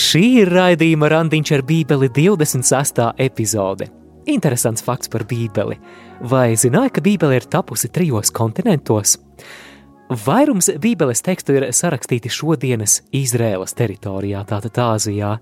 [0.00, 3.00] Šī ir raidījuma randiņš ar Bībeli 26.
[3.20, 3.90] epizode.
[4.32, 5.76] Interesants fakts par Bībeli.
[6.30, 9.18] Vai zināja, ka Bībele ir tapusi trijos kontinentos?
[10.24, 15.34] Vairums Bībeles tekstu ir sarakstīti šodienas Izrēlas teritorijā, tātad Āzijā.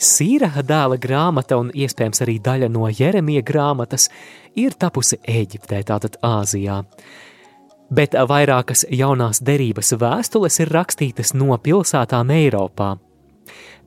[0.00, 4.08] Sīraha dēla grāmata un iespējams arī daļa no Jeremija grāmatas
[4.56, 6.78] ir tapusi Eģiptē, tātad Āzijā
[7.88, 12.94] bet vairākas jaunās derības vēstules ir rakstītas no pilsētām Eiropā.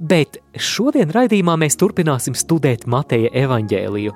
[0.02, 4.16] Bet šodien raidījumā mēs turpināsim studēt Mateja evaņģēliju,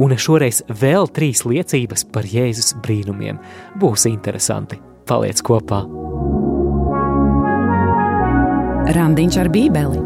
[0.00, 3.40] un šoreiz vēl trīs liecības par Jēzus brīnumiem.
[3.80, 4.80] Būs interesanti.
[5.06, 5.84] Paliec kopā!
[8.96, 10.02] Randiņš ar Bībeli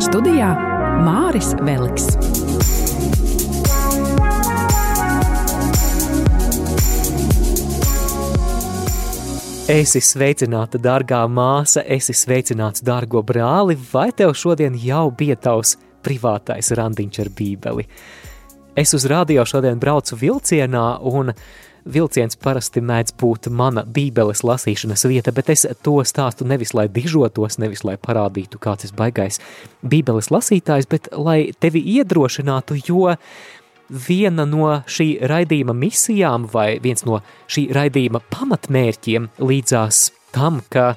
[0.00, 0.52] Studijā
[1.04, 2.87] Māris Veliks.
[9.68, 16.70] Esi sveicināta, dārgā māsa, esi sveicināts, dārgo brāli, vai tev šodien jau bija tavs privātais
[16.72, 17.84] randiņš ar bībeli?
[18.80, 21.34] Es uz radio šodien braucu vilcienā, un
[21.84, 27.60] vilciens parasti mēdz būt mana bībeles lasīšanas vieta, bet es to stāstu nevis lai dižotos,
[27.60, 29.36] nevis lai parādītu, kāds es baigais
[29.84, 33.18] bībeles lasītājs, bet lai tevi iedrošinātu, jo
[33.88, 40.94] viena no šī raidījuma misijām vai viens no šī raidījuma pamatmērķiem līdzās tam, ka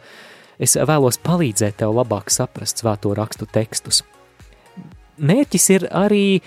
[0.62, 4.04] es vēlos palīdzēt tev labāk saprast svēto rakstu tekstus.
[5.22, 6.42] Mērķis ir arī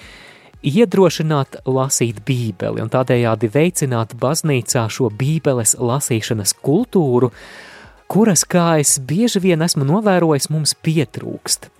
[0.64, 7.30] iedrošināt lasīt Bībeli un tādējādi veicināt baznīcā šo Bībeles lasīšanas kultūru,
[8.08, 11.73] kuras, kā es bieži vien esmu novērojis, mums pietrūkst.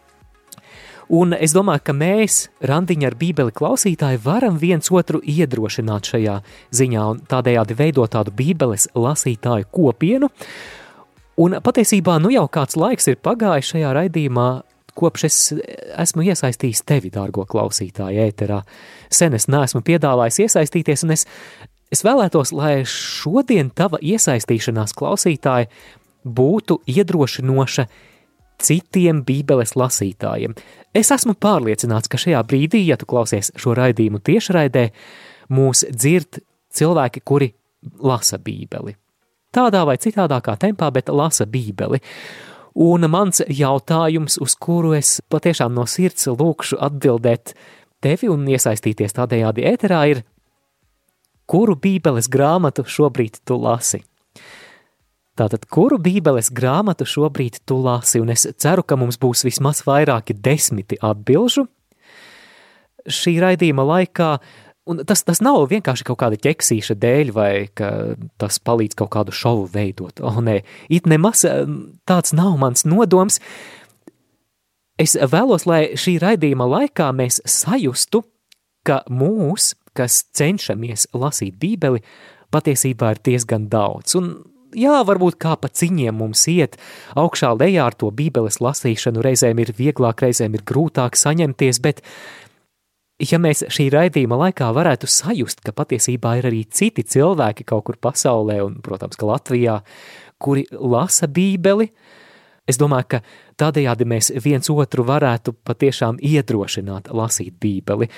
[1.12, 6.38] Un es domāju, ka mēs, randiņa ar bībeli klausītāji, varam viens otru iedrošināt šajā
[6.72, 10.30] ziņā un tādējādi veidot tādu bībeles lasītāju kopienu.
[11.44, 14.48] Un patiesībā nu jau kāds laiks ir pagājis šajā raidījumā,
[14.94, 15.38] kopš es
[16.00, 18.62] esmu iesaistījis tevi, dārgo klausītāju, ēterā.
[19.12, 21.27] Sen es neesmu piedāvājis iesaistīties, un es,
[21.92, 25.68] es vēlētos, lai šodien tava iesaistīšanās klausītāji
[26.24, 27.89] būtu iedrošinoša
[28.64, 30.57] citiem Bībeles lasītājiem.
[30.95, 34.89] Es esmu pārliecināts, ka šajā brīdī, ja tu klausies šo raidījumu tiešraidē,
[35.55, 36.41] mūs dzird
[36.75, 37.52] cilvēki, kuri
[38.02, 38.97] lasa Bībeli.
[39.55, 42.01] Tādā vai citādākā tempā, bet lasa Bībeli.
[42.75, 47.55] Un mans jautājums, uz kuru es patiešām no sirds lūkšu atbildēt
[48.02, 50.25] tevi un iesaistīties tādējādi ēterā, ir,
[51.46, 54.02] kuru Bībeles grāmatu šobrīd tu lasi?
[55.34, 60.36] Tātad, kuru bībeles grāmatu šobrīd tu lasi, un es ceru, ka mums būs vismaz vairāki
[60.39, 61.67] desmiti atbilžu
[63.11, 64.28] šī raidījuma laikā,
[64.90, 67.90] un tas, tas nav vienkārši kaut kāda ķeksīša dēļ, vai ka
[68.40, 70.22] tas palīdz kaut kādu šovu veidot.
[70.24, 70.61] O, nē,
[70.92, 71.45] it nemaz
[72.08, 73.40] tāds nav mans nodoms.
[75.01, 78.22] Es vēlos, lai šī raidījuma laikā mēs sajustu,
[78.86, 82.05] ka mūs, kas cenšamies lasīt bībeli,
[82.55, 84.36] patiesībā ir diezgan daudz, un
[84.79, 86.79] jā, varbūt kā pa ciņiem mums iet,
[87.18, 92.02] augšā lejā ar to bībeles lasīšanu reizēm ir vieglāk, reizēm ir grūtāk saņemties, bet
[93.23, 98.01] ja mēs šī raidījuma laikā varētu sajust, ka patiesībā ir arī citi cilvēki kaut kur
[98.02, 99.80] pasaulē, un, protams, ka Latvijā,
[100.42, 101.90] kuri lasa bībeli,
[102.68, 103.23] es domāju, ka
[103.61, 108.11] tādējādi mēs viens otru varētu patiešām iedrošināt lasīt bībeli.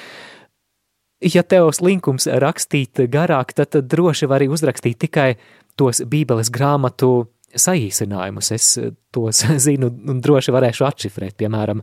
[1.25, 5.31] Ja tev slinkums rakstīt garāk, tad droši vari uzrakstīt tikai
[5.79, 8.53] tos Bībeles grāmatu saīsinājumus.
[8.57, 8.69] Es
[9.15, 11.37] tos zinu un droši varēšu atšifrēt.
[11.41, 11.83] Piemēram,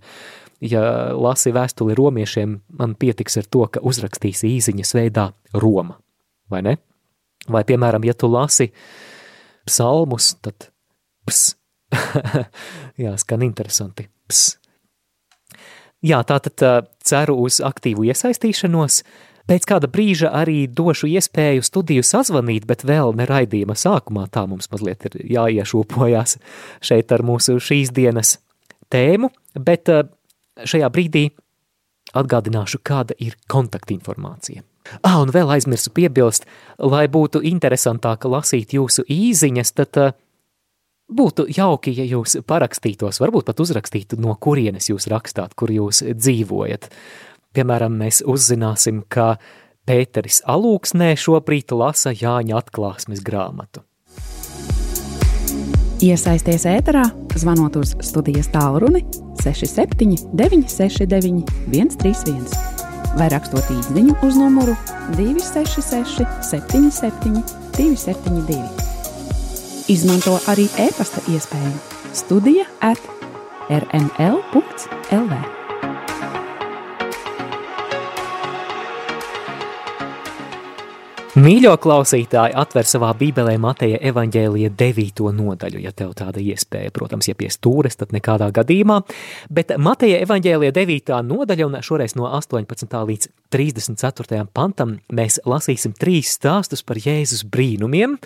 [0.63, 0.83] ja
[1.17, 5.99] lasi vēstuli romiešiem, man pietiks ar to, ka uzrakstīsi īsiņas veidā Roma,
[6.51, 6.77] vai ne?
[7.51, 8.69] Vai, piemēram, ja tu lasi
[9.67, 10.69] psalmus, tad
[11.27, 11.57] ps.
[13.03, 14.07] Jā, skan interesanti.
[14.31, 14.55] Ps.
[16.03, 16.63] Jā, tātad
[17.03, 19.01] ceru uz aktīvu iesaistīšanos.
[19.49, 24.69] Pēc kāda brīža arī došu iespēju studiju sazvanīt, bet vēl ne raidījuma sākumā tā mums
[24.71, 26.37] mazliet ir jāiešūpojās
[26.83, 28.37] šeit ar mūsu šīs dienas
[28.93, 30.05] tēmu, bet eh,
[30.63, 31.25] šajā brīdī
[32.15, 34.63] atgādināšu, kāda ir kontaktinformācija.
[35.01, 36.45] Ah, un vēl aizmirsu piebilst,
[36.79, 40.15] lai būtu interesantāk lasīt jūsu īziņas, tad uh,
[41.11, 46.89] būtu jauki, ja jūs parakstītos, varbūt pat uzrakstītu, no kurienes jūs rakstāt, kur jūs dzīvojat.
[47.53, 49.37] Piemēram, mēs uzzināsim, ka
[49.85, 53.83] Pēteris Alūksnē šobrīd lasa Jāņa atklāsmes grāmatu.
[56.03, 57.03] Iesaisties ēterā,
[57.39, 59.05] zvanot uz studijas tālruni
[59.43, 62.73] 67 969 131
[63.17, 64.75] vai rakstot īsiņu uz numuru
[65.15, 67.43] 266 77
[67.77, 68.59] 272.
[69.93, 71.75] Izmanto arī e-pasta iespēju
[72.13, 73.01] Studija at
[73.69, 75.62] rml.lv.
[81.33, 85.21] Mīļo klausītāji, atver savā Bībelē Mateja evaņģēlija 9.
[85.33, 88.99] nodaļu, ja tev tāda iespēja, protams, ja pie stūres, tad nekādā gadījumā,
[89.49, 91.09] bet Mateja evaņģēlija 9.
[91.25, 92.85] nodaļa un šoreiz no 18.
[93.09, 94.43] līdz 34.
[94.53, 98.19] pantam mēs lasīsim trīs stāstus par Jēzus brīnumiem.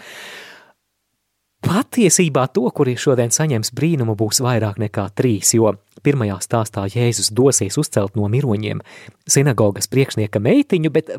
[1.64, 7.80] Patiesībā to, kuri šodien saņems brīnumu, būs vairāk nekā trīs, jo pirmajā stāstā Jēzus dosies
[7.80, 8.84] uzcelt no miroņiem
[9.32, 11.16] sinagogas priekšnieka meitiņu, bet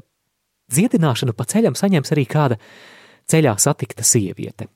[0.69, 2.59] Dziedināšanu pa ceļam saņems arī kāda
[3.29, 4.69] ceļā satikta sieviete.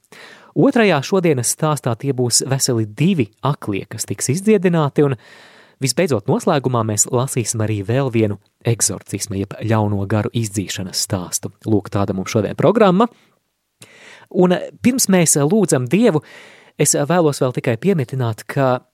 [0.52, 5.16] Otrajā šodienas stāstā tie būs veseli divi aklie, kas tiks izdziedināti, un
[5.82, 11.52] visbeidzot noslēgumā mēs lasīsim arī vēl vienu eksorcismu, jeb ļauno garu izdzīšanas stāstu.
[11.68, 13.08] Lūk, tāda mums šodien programma.
[14.32, 16.22] Un pirms mēs lūdzam Dievu,
[16.80, 18.84] es vēlos vēl tikai piemetināt, ka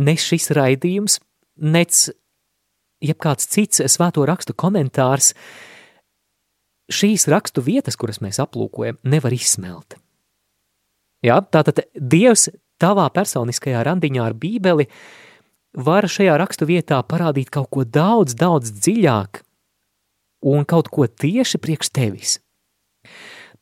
[0.00, 1.20] ne šis raidījums,
[1.60, 2.08] nec
[3.04, 5.71] jebkāds cits svēto rakstu komentārs, uh,
[6.92, 9.96] šīs rakstu vietas, kuras mēs aplūkojam, nevar izsmelt.
[11.22, 12.48] Jā, tātad Dievs
[12.82, 14.88] tavā personiskajā randiņā ar Bībeli
[15.78, 19.42] var šajā rakstu vietā parādīt kaut ko daudz, daudz dziļāk
[20.52, 22.38] un kaut ko tieši priekš tevis.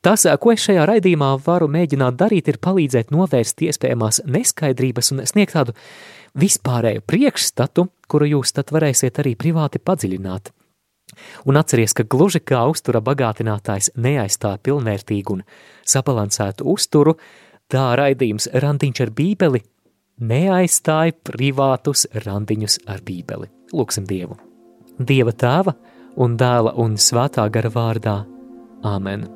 [0.01, 5.53] Tas, ko es šajā raidījumā varu mēģināt darīt, ir palīdzēt novērst iespējamās neskaidrības un sniegt
[5.53, 5.75] tādu
[6.41, 10.49] vispārēju priekšstatu, kuru jūs tad varēsiet arī privāti padziļināt.
[11.45, 15.43] Un atceries, ka gluži kā uztura bagātinātājs neaizstāja pilnvērtīgu un
[15.87, 17.17] sabalansētu uzturu,
[17.71, 19.63] tā raidījums randiņš ar bībeli
[20.21, 23.49] neaizstāja privātus randiņus ar bībeli.
[23.73, 24.37] Lūksim Dievu.
[24.99, 25.73] Dieva tēva
[26.21, 28.17] un dēla un svētā gara vārdā.
[28.85, 29.27] Āmen.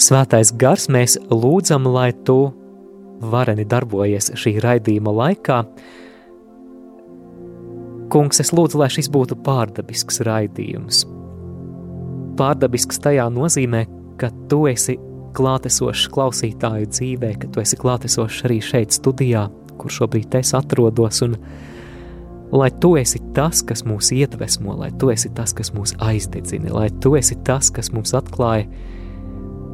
[0.00, 2.50] Svētais gars mēs lūdzam, lai tu
[3.20, 5.58] vareni darbojies šī raidījuma laikā,
[8.10, 11.04] Kungs, es lūdzu, lai šis būtu pārdabisks raidījums.
[12.40, 13.84] Pārdabisks tajā nozīmē,
[14.18, 14.96] ka tu esi
[15.38, 19.46] klātesošs klausītāju dzīvē, ka tu esi klātesošs arī šeit studijā,
[19.78, 21.38] kur šobrīd es atrodos, un
[22.50, 26.88] lai tu esi tas, kas mūs iedvesmo, lai tu esi tas, kas mūs aizdedzina, lai
[27.02, 28.66] tu esi tas, kas mums atklāja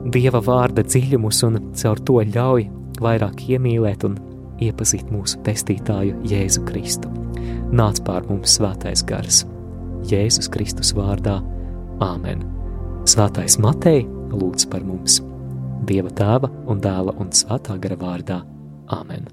[0.07, 2.69] Dieva vārda dziļumus un caur to ļauj
[3.03, 4.21] vairāk iemīlēt un
[4.63, 7.26] iepazīt mūsu pestītāju Jēzu Kristu
[7.73, 9.45] nāc pār mums svētais gars.
[10.07, 11.41] Jēzus Kristus vārdā-
[12.11, 12.45] Āmen.
[13.07, 15.21] Svētais Matei lūdz par mums.
[15.87, 18.43] Dieva tēva un dēla un svētā gara vārdā-
[18.99, 19.27] Āmen.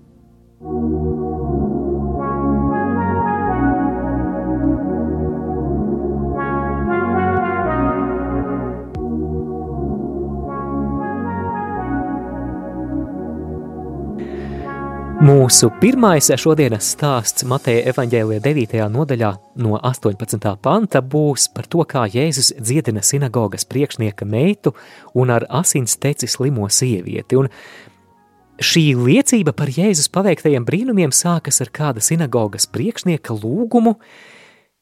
[15.24, 18.74] Mūsu pirmais šodienas stāsts Mateja evaņģēlijā 9.
[18.92, 19.30] nodaļā
[19.64, 20.50] no 18.
[20.60, 24.74] panta būs par to, kā Jēzus dziedina sinagogas priekšnieka meitu
[25.16, 27.40] un ar asins teci slimo sievieti.
[27.40, 27.48] Un
[28.60, 33.96] šī liecība par Jēzus paveiktajiem brīnumiem sākas ar kāda sinagogas priekšnieka lūgumu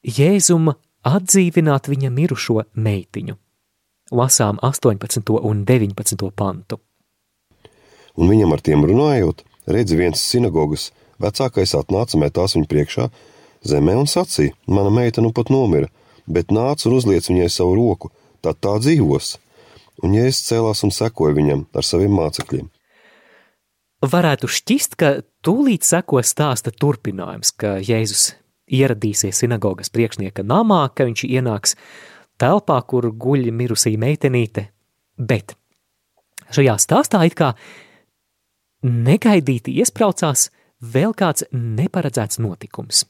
[0.02, 0.74] Jēzum
[1.06, 3.38] atdzīvināt viņa mirušo meitiņu.
[4.18, 5.38] Lasām 18.
[5.38, 6.34] un 19.
[6.34, 6.82] pantu.
[8.18, 10.90] Un viņam ar tiem runājot, redz viens sinagogas
[11.22, 13.08] vecākais atnāca metās viņu priekšā
[13.68, 15.90] zemē un sacīja: Mana meita nu pat nomira,
[16.28, 19.38] bet nāc un uzliec viņai savu roku, tad tā dzīvos.
[20.02, 22.70] Un Jēzus cēlās un sekoja viņam ar saviem mācekļiem.
[24.02, 25.10] Varētu šķist, ka
[25.46, 28.32] tūlīt seko stāsta turpinājums, ka Jēzus
[28.72, 31.76] ieradīsies sinagogas priekšnieka namā, ka viņš ienāks
[32.42, 34.72] telpā, kur guļ mirusī meitenīte,
[35.22, 35.54] bet
[36.56, 37.54] šajā stāstā it kā
[38.84, 40.50] negaidīti iespraucās
[40.82, 43.06] vēl kāds neparedzēts notikums.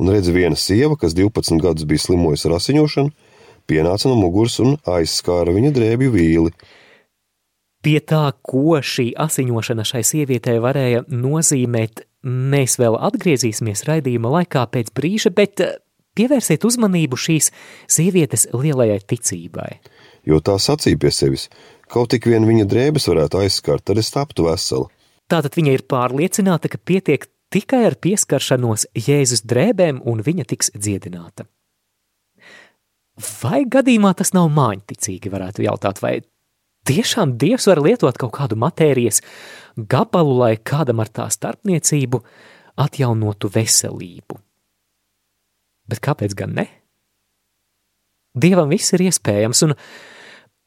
[0.00, 3.12] Un redz, viena sieva, kas 12 gadus bija slimojusi ar asiņošanu,
[3.68, 6.52] pienāca no muguras un aizskāra viņa drēbju vīli.
[7.86, 14.90] Pie tā, ko šī asiņošana šai sievietei varēja nozīmēt, mēs vēl atgriezīsimies raidījuma laikā pēc
[14.96, 15.76] brīža, bet eh,
[16.18, 17.52] pievērsiet uzmanību šīs
[17.86, 19.70] sievietes lielajai ticībai.
[20.26, 21.46] Jo tā sacīja pie sevis,
[21.92, 24.88] Kaut tik vien viņa drēbes varētu aizskart, tad es taptu vesela.
[25.30, 31.46] Tātad viņa ir pārliecināta, ka pietiek tikai ar pieskaršanos Jēzus drēbēm un viņa tiks dziedināta.
[33.16, 36.18] Vai gadījumā tas nav māņticīgi, varētu jautāt, vai
[36.86, 39.22] tiešām Dievs var lietot kaut kādu matērijas
[39.76, 42.20] gabalu, lai kādam ar tā starpniecību
[42.82, 44.36] atjaunotu veselību?
[45.86, 46.66] Bet kāpēc gan ne?
[48.36, 49.74] Dievam viss ir iespējams, un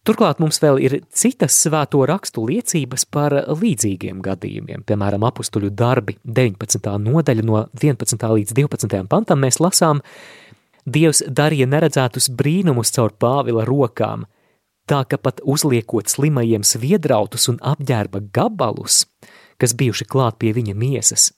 [0.10, 4.82] Turklāt mums vēl ir citas svēto rakstu liecības par līdzīgiem gadījumiem.
[4.82, 6.90] Piemēram, apstuļu darbi 19.
[7.04, 8.26] nodaļa no 11.
[8.40, 9.04] līdz 12.
[9.12, 10.02] pantam mēs lasām,
[10.90, 14.26] Dievs darīja neredzētus brīnumus caur Pāvila rokām,
[14.90, 19.04] tā ka pat uzliekot slimajiem sviedrautus un apģērba gabalus,
[19.62, 21.30] kas bijuši klāt pie viņa miesas,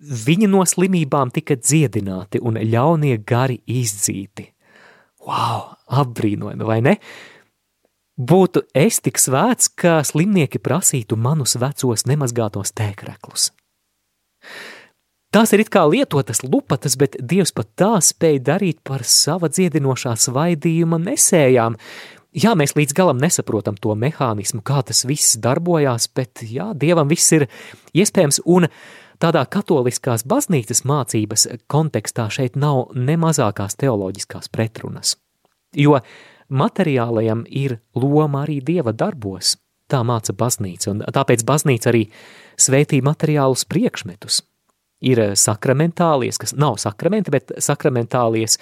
[0.00, 4.46] Viņi no slimībām tika dziedināti un ļaunie gari izdzīti.
[5.28, 6.94] Wow, apbrīnojami, vai ne?
[8.20, 13.48] Būtu es tik svēts, ka slimnieki prasītu manus vecos nemazgātos tēkreklus.
[15.32, 20.12] Tās ir it kā lietotas lupatas, bet Dievs pat tā spēja darīt par sava dziedinošā
[20.18, 21.78] svaidījuma nesējām.
[22.36, 27.32] Jā, mēs līdz galam nesaprotam to mehānismu, kā tas viss darbojās, bet jā, Dievam viss
[27.38, 27.46] ir
[27.96, 28.68] iespējams, un
[29.22, 35.16] tādā katoliskās baznīcas mācības kontekstā šeit nav ne mazākās teoloģiskās pretrunas.
[35.72, 36.02] Jo
[36.50, 39.56] materiālajam ir loma arī dieva darbos,
[39.90, 42.04] tā māca baznīca, un tāpēc baznīca arī
[42.60, 44.42] svētī materiālus priekšmetus.
[45.00, 48.58] Ir sakramentālies, kas nav sakramenti, bet sakramentālies,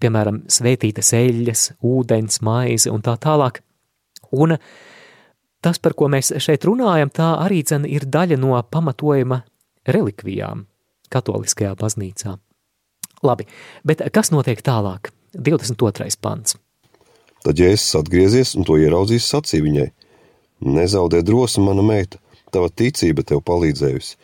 [0.00, 3.60] piemēram, svētītas eļļas, ūdens, maize un tā tālāk.
[4.32, 4.56] Un
[5.60, 9.42] tas, par ko mēs šeit runājam, tā arī dzen ir daļa no pamatojuma
[9.84, 10.64] relikvijām
[11.12, 12.38] katoliskajā baznīcā.
[13.24, 13.46] Labi,
[13.84, 15.12] bet kas notiek tālāk?
[15.34, 16.08] 22.
[16.22, 16.56] pants.
[17.44, 19.88] Tad Jēzus atgriezies un to ieraudzījis sacīja viņai:
[20.64, 22.20] Nezaudē drosmi, mana meita,
[22.54, 24.16] tava ticība tev palīdzējusi,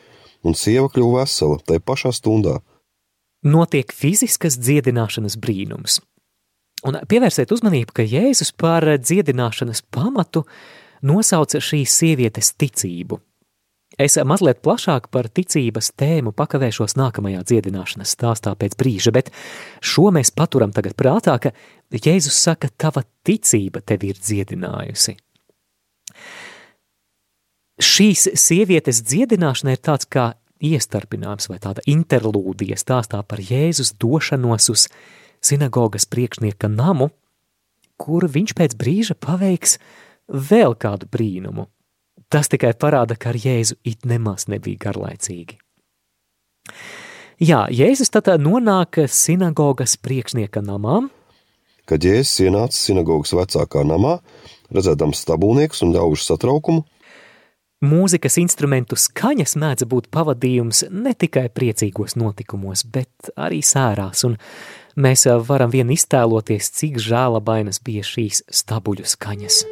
[0.47, 2.59] un sieva kļuva vesela tajā pašā stundā.
[3.45, 6.01] Notiek fiziskas dziedināšanas brīnums.
[6.85, 10.47] Un pievērsiet uzmanību, ka Jēzus par dziedināšanas pamatu
[11.05, 13.21] nosauca šīs sievietes ticību–
[13.99, 19.33] Es mazliet plašāk par ticības tēmu pakavēšos nākamajā dziedināšanas stāstā pēc brīža, bet
[19.83, 21.51] šo mēs paturam tagad prātā, ka
[21.91, 25.17] Jēzus saka, tava ticība tevi ir dziedinājusi.
[27.81, 30.29] Šīs sievietes dziedināšana ir tāds kā
[30.63, 34.87] iestarpinājums vai tāda interlūdija stāstā par Jēzus došanos uz
[35.43, 37.11] sinagogas priekšnieka namu,
[37.99, 39.81] kur viņš pēc brīža paveiks
[40.31, 41.67] vēl kādu brīnumu–
[42.31, 45.59] Tas tikai parāda, ka ar Jēzu it nemaz nebija garlaicīgi.
[47.41, 51.03] Jā, Jēzus tad nonāk sinagogas priekšnieka namā.
[51.91, 54.21] Kad Jēzus ienāca sinagogas vecākā namā,
[54.71, 56.87] redzēdams stabulniekus un ļaužu satraukumu,
[57.81, 64.37] Mūzikas instrumentu skaņas mēdz būt pavadījums ne tikai priecīgos notikumos, bet arī sērās, un
[65.01, 69.65] mēs varam vien iztēloties, cik žēlabainas bija šīs stabuļu skaņas.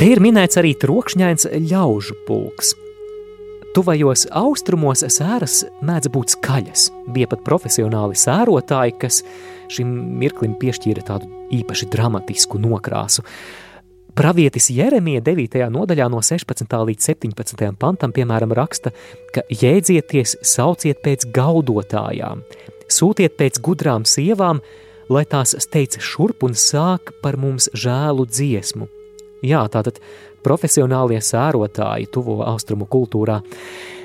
[0.00, 2.70] Te ir minēts arī trokšņains ļaužu pulks.
[3.76, 6.86] Tuvajos austrumos sēras mēdz būt skaļas.
[7.12, 9.18] Bija pat profesionāli sērotāji, kas
[9.68, 9.90] šim
[10.22, 13.26] mirklim piešķīra tādu īpaši dramatisku nokrāsu.
[14.16, 15.66] Pravietis Jeremija 9.
[15.74, 16.64] nodaļā no 16.
[16.88, 17.68] līdz 17.
[17.76, 18.94] pantam, piemēram, raksta,
[19.36, 22.40] ka jēdzieties, sauciet pēc gaudotājām,
[22.88, 24.64] sūtiet pēc gudrām sievām,
[25.12, 28.88] lai tās steidz šurp un sāk par mums žēlu dziesmu–
[29.46, 30.00] Jā, tātad
[30.44, 33.40] profesionālie sērotāji tuvo austrumu kultūrā.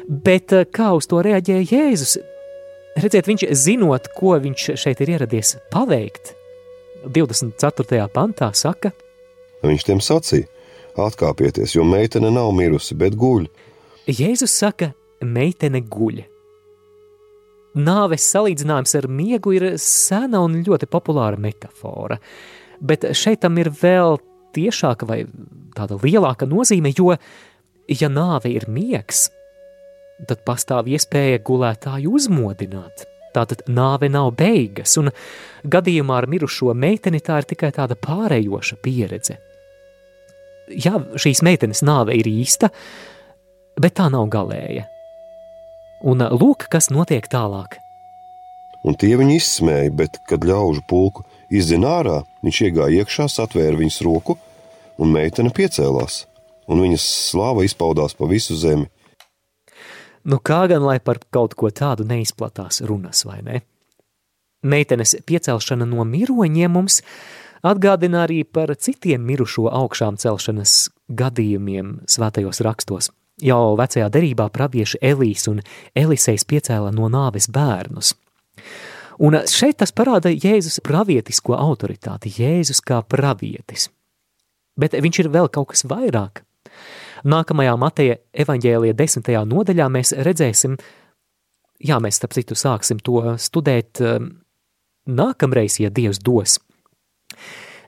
[0.07, 2.17] Bet eh, kā uz to reaģēja Jēzus?
[2.95, 6.31] Redziet, viņš zinot, ko viņš šeit ir ieradies paveikt,
[7.11, 8.05] 24.
[8.13, 8.93] pantā saka,
[9.65, 10.47] Viņš tiem sacīja,
[10.99, 13.47] atkāpieties, jo meitene nav mirusi, bet guļ.
[14.05, 14.91] Jēzus saka,
[15.25, 16.21] meitene guļ.
[17.75, 22.19] Nāves salīdzinājums ar miegu ir sena un ļoti populāra metafora,
[22.79, 24.19] bet šeit tam ir vēl
[24.55, 25.23] tiešāka vai
[25.75, 27.15] tāda lielāka nozīme, jo,
[27.91, 29.27] ja nāve ir miegs,
[30.29, 33.05] tad pastāv iespēja gulētāju uzmodināt.
[33.35, 35.11] Tātad nāve nav beigas, un
[35.67, 39.35] gadījumā ar mirušo meiteni tā ir tikai tāda pārējoša pieredze.
[40.71, 42.71] Jā, šīs meitenes nāve ir īsta,
[43.75, 44.87] bet tā nav galēja.
[46.05, 47.77] Un lūk, kas notiek tālāk.
[48.85, 54.01] Un tie viņu izsmēja, bet, kad ļaužu pulku izzina ārā, viņš iegāja iekšā, satvēra viņas
[54.05, 54.37] roku
[55.01, 56.23] un meitene piecēlās,
[56.71, 58.87] un viņas slāva izpaudās pa visu zemi.
[60.25, 63.61] Nu kā gan lai par kaut ko tādu neizplatās runas, vai ne?
[64.65, 67.03] Meitenes piecelšana no miroņiem mums
[67.65, 73.11] atgādina arī par citiem mirušo augšām celšanas gadījumiem svētajos rakstos.
[73.43, 75.59] Jau vecajā derībā pravieši Elīs un
[75.93, 78.15] Elisejs piecēla no nāves bērnus.
[79.23, 83.89] Un šeit tas parāda Jēzus pravietisko autoritāti, Jēzus kā pravietis
[84.79, 86.43] bet viņš ir vēl kaut kas vairāk.
[87.25, 90.75] Nākamajā Mateja evaņģēlija desmitajā nodaļā mēs redzēsim,
[91.81, 94.01] jā, mēs starp citu sāksim to studēt
[95.05, 96.59] nākamreiz, ja Dievs dos.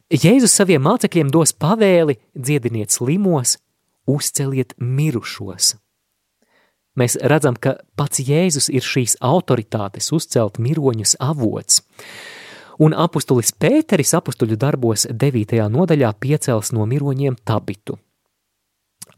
[0.07, 3.57] Jēzus saviem mācekļiem dos pavēli dziediniet slimos,
[4.07, 5.75] uzceliet mirušos.
[6.97, 11.83] Mēs redzam, ka pats Jēzus ir šīs autoritātes uzcelt miroņus avots.
[12.81, 15.61] Un apustulis Pēteris apustuļu darbos 9.
[15.73, 17.97] nodaļā piecels no miroņiem tabitu.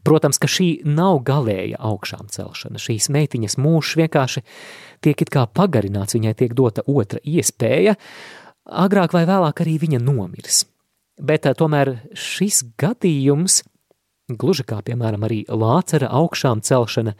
[0.04, 2.80] Protams, ka šī nav galēja augšām celšana.
[2.80, 4.42] Šīs meitiņas mūžs vienkārši
[5.04, 7.96] tiek it kā pagarināts, viņai tiek dota otra iespēja,
[8.64, 10.64] agrāk vai vēlāk arī viņa nomirs.
[11.20, 13.60] Bet eh, tomēr šis gadījums,
[14.30, 17.16] gluži kā piemēram arī Lācera augšām celšana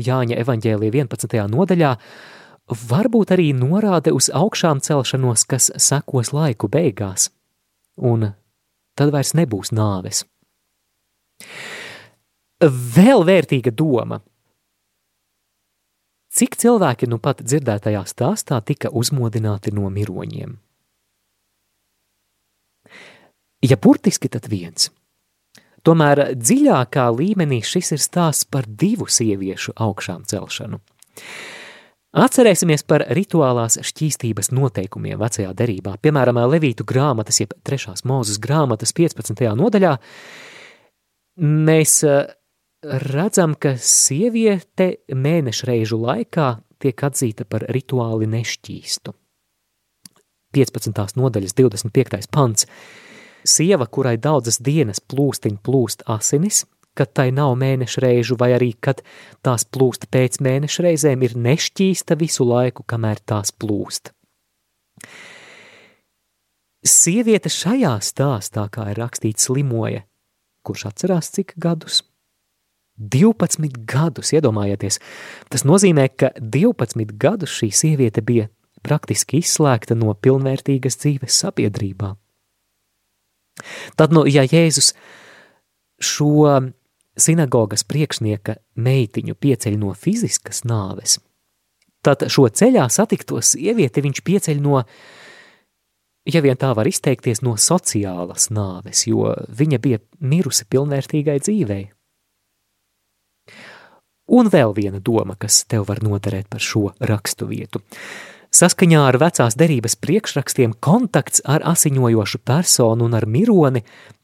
[0.00, 1.36] Jāņa evaņģēlija 11.
[1.52, 1.94] nodaļā,
[2.90, 7.30] varbūt arī norāde uz augšām celšanos, kas sekos laiku beigās,
[7.96, 8.32] un
[8.98, 10.24] tad vairs nebūs nāves.
[12.64, 14.22] Vēl vērtīga doma.
[16.34, 20.56] Cik cilvēki nu pat dzirdētajā stāstā tika uzmodināti no miroņiem?
[23.64, 24.90] Ja burtiski, tad viens.
[25.84, 30.80] Tomēr dziļākā līmenī šis ir stāsts par divu sieviešu augšām celšanu.
[32.14, 39.42] Atcerēsimies par rituālās šķīstības noteikumiem vecajā derībā, piemēram, Levītu grāmatas, jeb trešās mūzes grāmatas 15.
[39.58, 39.96] nodaļā.
[41.42, 42.20] Mēs eh,
[43.10, 49.16] redzam, ka sieviete mēneša reižu laikā tiek atzīta par rituāli nešķīstu.
[50.54, 51.18] 15.
[51.18, 52.30] nodaļas 25.
[52.30, 52.68] pants
[53.44, 59.02] Sieva, kurai daudzas dienas plūstiņ plūst asinis, kad tai nav mēneša reižu, vai arī kad
[59.44, 64.14] tās plūst pēc mēneša reizēm, ir nešķīsta visu laiku, kamēr tās plūst.
[66.84, 70.04] Sieviete šajā stāstā, kā ir rakstīts, slimoja,
[70.64, 72.02] kurš atcerās cik gadus?
[72.98, 75.00] 12 gadus, iedomājieties.
[75.50, 78.46] Tas nozīmē, ka 12 gadus šī sieviete bija
[78.84, 82.14] praktiski izslēgta no pilnvērtīgas dzīves sabiedrībā.
[83.98, 84.92] Tad, nu, ja Jēzus
[86.02, 86.60] šo
[87.14, 91.20] sinagogas priekšnieka meitiņu pieceļ no fiziskas nāves,
[92.04, 94.82] tad šo ceļā satikto sievieti viņš pieceļ no,
[96.26, 101.84] ja vien tā var izteikties, no sociālas nāves, jo viņa bija mirusi pilnvērtīgai dzīvei.
[104.34, 107.82] Un vēl viena doma, kas tev var noderēt par šo rakstu vietu.
[108.54, 113.80] Saskaņā ar vecās derības priekšrakstiem kontakts ar asiņojošu personu un ar mironi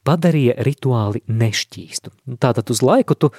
[0.07, 2.13] padarīja rituāli nešķīstu.
[2.39, 3.33] Tātad uz laiku tu,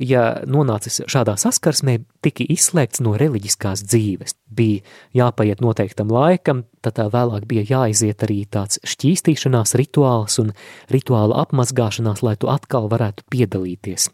[0.00, 4.38] ja nonācis šādā saskarsmē, tiki izslēgts no reliģiskās dzīves.
[4.48, 4.80] Bija
[5.20, 10.54] jāpaiet noteiktam laikam, tad tā vēlāk bija jāiziet arī tāds šķīstīšanās rituāls un
[10.88, 14.08] rituāla apmazgāšanās, lai tu atkal varētu piedalīties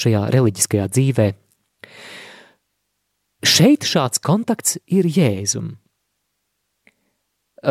[0.00, 1.30] šajā reliģiskajā dzīvē.
[3.40, 5.78] Šeit šāds kontakts ir Jēzum.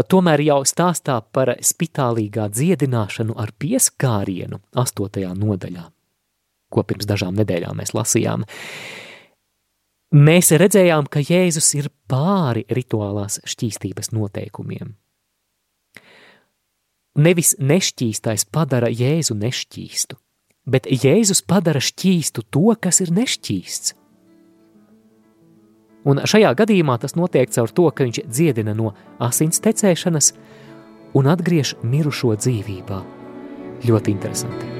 [0.09, 5.27] Tomēr jau stāstā par spitālīgā dziedināšanu ar pieskārienu 8.
[5.37, 5.83] nodaļā,
[6.73, 8.45] ko pirms dažām nedēļām mēs lasījām.
[10.17, 14.95] Mēs redzējām, ka Jēzus ir pāri rituālās šķīstības noteikumiem.
[17.21, 20.17] Nevis nešķīstais padara Jēzu nešķīstu,
[20.65, 23.98] bet Jēzus padara šķīstu to, kas ir nešķīsts.
[26.07, 30.33] Un šajā gadījumā tas notiek caur to, ka viņš dziedina no asins tecēšanas
[31.19, 32.99] un atgriež mirušo dzīvībā.
[33.87, 34.78] Ļoti interesanti.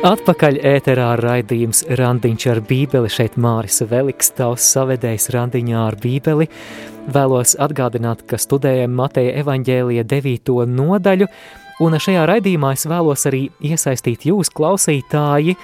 [0.00, 6.46] Atpakaļ ēterā raidījums Randiņš ar bībeli, šeit Māris Veliks, tavs savedējs Randiņā ar bībeli.
[7.12, 10.54] Vēlos atgādināt, ka studējam Mateja evaņģēlija 9.
[10.72, 11.28] nodaļu,
[11.84, 15.58] un šajā raidījumā es vēlos arī iesaistīt jūs, klausītāji,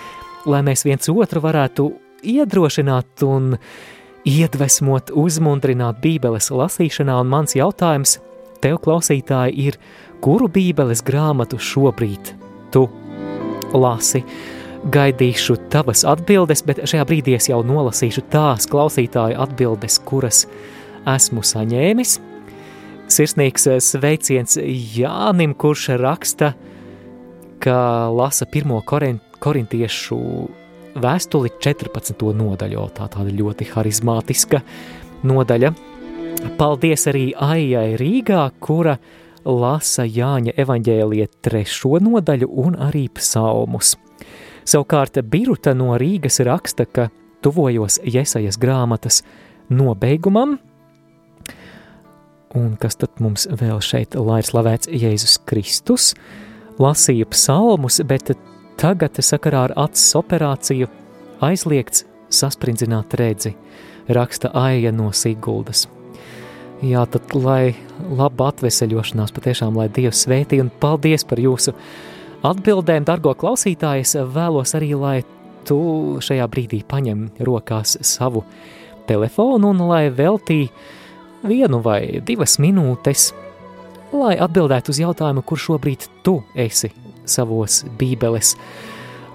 [0.44, 1.88] lai mēs viens otru varētu
[2.36, 3.54] iedrošināt un
[4.28, 8.18] iedvesmot, uzmundrināt bībeles lasīšanā, un mans jautājums
[8.60, 9.80] tev, klausītāji, ir,
[10.20, 12.36] kuru bībeles grāmatu šobrīd
[12.76, 12.84] tu
[13.74, 14.22] lasi.
[14.86, 20.44] Gaidīšu tavas atbildes, bet šajā brīdī es jau nolasīšu tās klausītāju atbildes, kuras
[21.10, 22.18] esmu saņēmis.
[23.10, 24.58] Sirsnīgs sveiciens
[24.94, 26.52] Jānim, kurš raksta,
[27.62, 27.78] ka
[28.14, 30.20] lasa pirmo korintiešu
[31.02, 32.24] vēstuli 14.
[32.36, 32.88] nodaļu.
[32.96, 34.62] Tā tāda ļoti harizmātiska
[35.26, 35.72] nodaļa.
[36.58, 38.96] Paldies arī Aijai Rīgā, kura
[39.46, 43.94] lasa Jāņa evaņģēlija trešo nodaļu un arī psalmus.
[44.66, 47.08] Savukārt Biruta no Rīgas raksta, ka
[47.44, 49.22] tuvojos Jesajas grāmatas
[49.70, 50.56] nobeigumam,
[52.56, 56.12] un kas tad mums vēl šeit, lai ir slavēts Jēzus Kristus,
[56.82, 58.34] lasīju psalmus, bet
[58.80, 60.90] tagad sakarā ar acis operāciju
[61.44, 63.54] aizliegts sasprindzināt redzi,
[64.08, 65.86] raksta Aija no Siguldas.
[66.84, 67.72] Jā, tad lai
[68.18, 71.72] laba atveseļošanās patiešām, lai Dievs svētī un paldies par jūsu
[72.44, 74.04] atbildēm, dargo klausītāji.
[74.04, 75.16] Es vēlos arī, lai
[75.64, 75.78] tu
[76.20, 78.44] šajā brīdī paņem rokās savu
[79.08, 80.66] telefonu un lai veltī
[81.46, 83.30] vienu vai divas minūtes,
[84.12, 86.92] lai atbildētu uz jautājumu, kur šobrīd tu esi
[87.24, 88.52] savos bībeles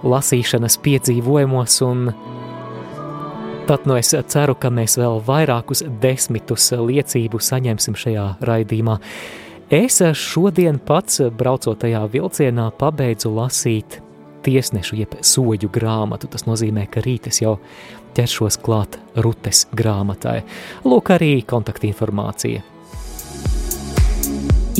[0.06, 2.12] lasīšanas piedzīvojumos un
[3.68, 8.98] Tad nu es ceru, ka mēs vēl vairākus desmitus liecību saņemsim šajā raidījumā.
[9.72, 14.02] Es šodien pats, braucot tajā vilcienā, pabeidzu lasīt
[14.44, 16.30] tiesnešu jeb soļu grāmatu.
[16.32, 17.60] Tas nozīmē, ka rīt es jau
[18.18, 20.42] ķeršos klāt rutes grāmatai.
[20.84, 22.66] Lūk, arī kontaktinformācija.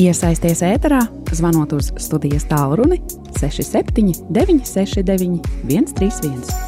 [0.02, 1.04] Iesaisties ēterā,
[1.36, 2.98] zvanot uz studijas tālruni
[3.38, 6.61] 67 969 131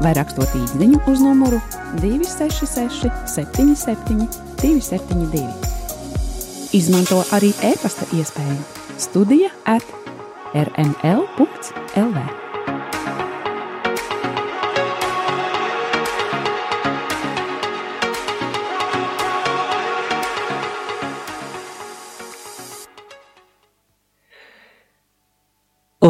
[0.00, 1.60] vai rakstot īsiņu uz numuru
[2.00, 4.28] 266, 77,
[4.62, 5.46] 272.
[6.76, 8.60] Izmanto arī e-pasta iespēju
[9.00, 9.86] Studija at
[10.54, 12.49] rml.lv.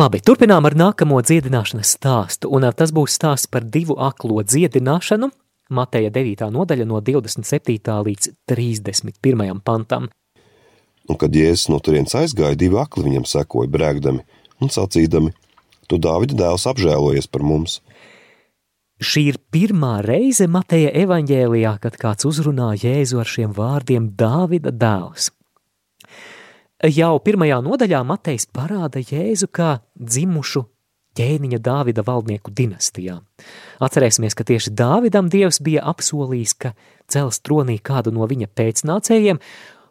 [0.01, 5.27] Labi, turpinām ar nākamo dziedināšanas stāstu, un tas būs stāsts par divu aklo dziedināšanu,
[5.77, 6.47] Mateja 9.
[6.55, 7.97] nodaļa no 27.
[8.07, 9.59] līdz 31.
[9.67, 10.07] pantam.
[11.05, 14.25] Un kad Jēzus no turienes aizgāja, divi akli viņam sekoja brēkdami
[14.63, 15.35] un sacīdami:
[15.91, 17.83] Tu Dāvida dēls apžēlojies par mums!
[19.05, 25.29] Šī ir pirmā reize Mateja evaņģēlijā, kad kāds uzrunā Jēzu ar šiem vārdiem Dāvida dēls.
[26.81, 30.63] Jau pirmajā nodaļā Matejs parāda Jēzu kā dzimušu
[31.19, 33.19] ķēniņa Dāvida valdnieku dinastijā.
[33.85, 36.73] Atcerēsimies, ka tieši Dāvidam Dievs bija apsolījis, ka
[37.11, 39.43] cels tronī kādu no viņa pēcnācējiem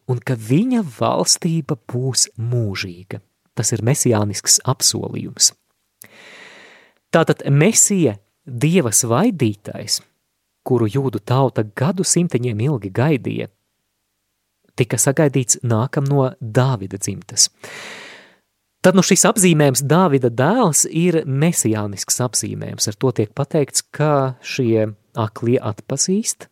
[0.09, 3.21] un ka viņa valstība būs mūžīga.
[3.53, 5.51] Tas ir mesijānisks apsolījums.
[7.13, 8.17] Tātad Mesija,
[8.49, 9.99] Dieva svaidītais,
[10.65, 13.49] kuru jūdu tauta gadu simteņiem ilgi gaidīja,
[14.79, 17.49] tika sagaidīts nākam no Dāvida dzimtas.
[18.79, 22.87] Tad nu šis apzīmējums Dāvida dēls ir mesijānisks apzīmējums.
[22.87, 26.47] Ar to tiek pateikts, ka šie aklie atpazīst,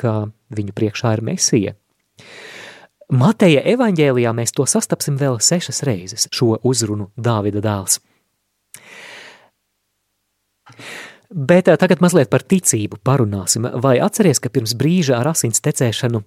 [0.00, 1.74] ka viņu priekšā ir mesija.
[3.12, 8.00] Mateja evaņģēlijā mēs to sastapsim vēl sešas reizes, šo uzrunu Dāvida dēls.
[11.30, 13.68] Bet eh, tagad mazliet par ticību parunāsim.
[13.82, 16.22] Vai atceries, ka pirms brīža ar asins tecēšanu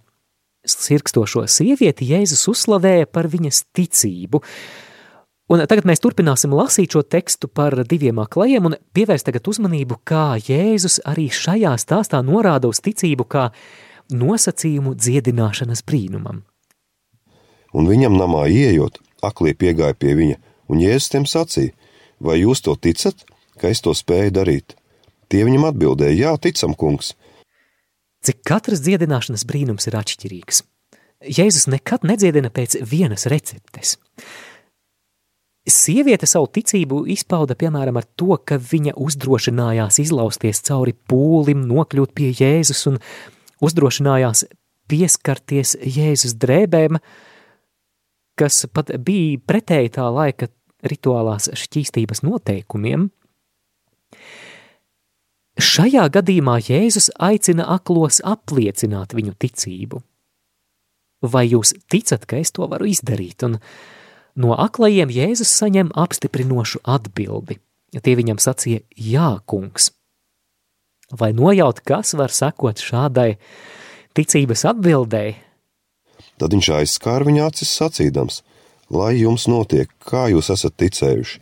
[0.84, 4.42] sirkstošo sievieti Jēzus uzslavēja par viņas ticību.
[5.50, 10.38] Un tagad mēs turpināsim lasīt šo tekstu par diviem aklajiem un pievērst tagad uzmanību, kā
[10.38, 13.50] Jēzus arī šajā stāstā norāda uz ticību kā
[14.14, 16.44] nosacījumu dziedināšanas brīnumam.
[17.74, 20.38] Un viņam namā ieejot, aklie piegāja pie viņa,
[20.70, 21.74] un Jēzus tiem sacīja,
[22.22, 23.26] vai jūs to ticat,
[23.58, 24.78] ka es to spēju darīt?
[25.30, 27.16] Tie viņam atbildēja, jā, ticam, kungs–
[28.26, 30.64] cik katras dziedināšanas brīnums ir atšķirīgs.
[31.20, 33.98] Jēzus nekad nedziedina pēc vienas receptes.
[35.70, 42.32] Sieviete savu ticību izpauda piemēram ar to, ka viņa uzdrošinājās izlausties cauri pūlim, nokļūt pie
[42.32, 42.98] Jēzus un
[43.62, 44.46] uzdrošinājās
[44.90, 46.98] pieskarties Jēzus drēbēm,
[48.40, 50.48] kas pat bija pretēji tā laika
[50.88, 53.10] rituālās šķīstības noteikumiem,
[55.60, 60.00] Šajā gadījumā Jēzus aicina aklos apliecināt viņu ticību.
[61.20, 63.44] Vai jūs ticat, ka es to varu izdarīt?
[63.44, 63.58] Un
[64.40, 67.60] no aklajiem Jēzus saņem apstiprinošu atbildi.
[67.92, 69.92] Tie viņam sacīja, jā, kungs.
[71.12, 73.34] Vai nojaut, kas var sekot šādai
[74.16, 75.36] ticības atbildēji?
[76.40, 78.44] Tad viņš aizskāra viņa acis sacīdams,
[78.96, 81.42] lai jums notiek, kā jūs esat ticējuši,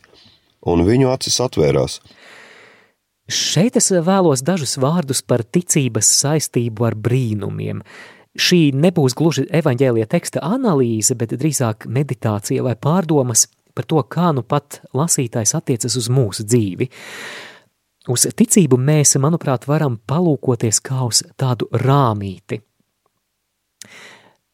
[0.74, 2.02] un viņu acis atvērās–
[3.28, 7.82] Šeit es vēlos dažus vārdus par ticības saistību ar brīnumiem.
[8.38, 14.46] Šī nebūs gluži evaņģēlija teksta analīze, bet drīzāk meditācija vai pārdomas par to, kā nu
[14.48, 16.88] pat lasītājs attiecas uz mūsu dzīvi.
[18.08, 22.62] Uz ticību mēs, manuprāt, varam palūkoties kā uz tādu rāmīti.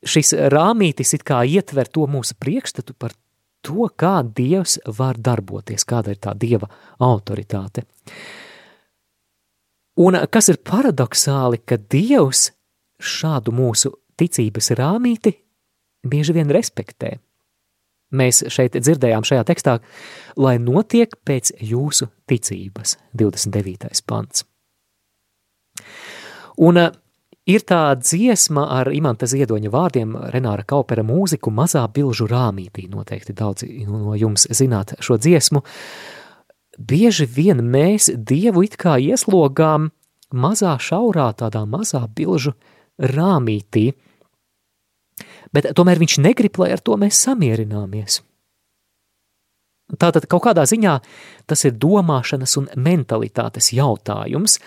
[0.03, 3.13] Šis rāmītis it kā ietver to mūsu priekšstatu par
[3.63, 6.67] to, kā Dievs var darboties, kāda ir tā Dieva
[6.99, 7.85] autoritāte.
[9.93, 12.47] Uh, Un kas ir paradoxāli, ka Dievs
[12.97, 15.35] šādu mūsu ticības rāmīti
[16.09, 17.19] bieži vien respektē.
[18.13, 19.77] Mēs šeit dzirdējām šajā tekstā,
[20.37, 24.01] lai notiek pēc jūsu ticības, 29.
[24.09, 24.45] pants.
[26.61, 26.77] Un
[27.49, 33.69] ir tā dziesma ar Imanta Ziedoņa vārdiem, Renāra Kaupera mūziku, mazā bilžu rāmītī, noteikti daudzi
[33.89, 36.22] no jums zināt šo dziesmu, uh,
[36.77, 39.91] bieži vien mēs Dievu it kā ieslogām
[40.33, 42.55] mazā šaurā, tādā mazā bilžu
[42.97, 43.91] rāmītī,
[45.53, 48.21] bet tomēr viņš negrib, lai ar to mēs samierināmies.
[49.99, 50.97] Tātad kaut kādā ziņā
[51.49, 54.57] tas ir domāšanas un mentalitātes jautājums,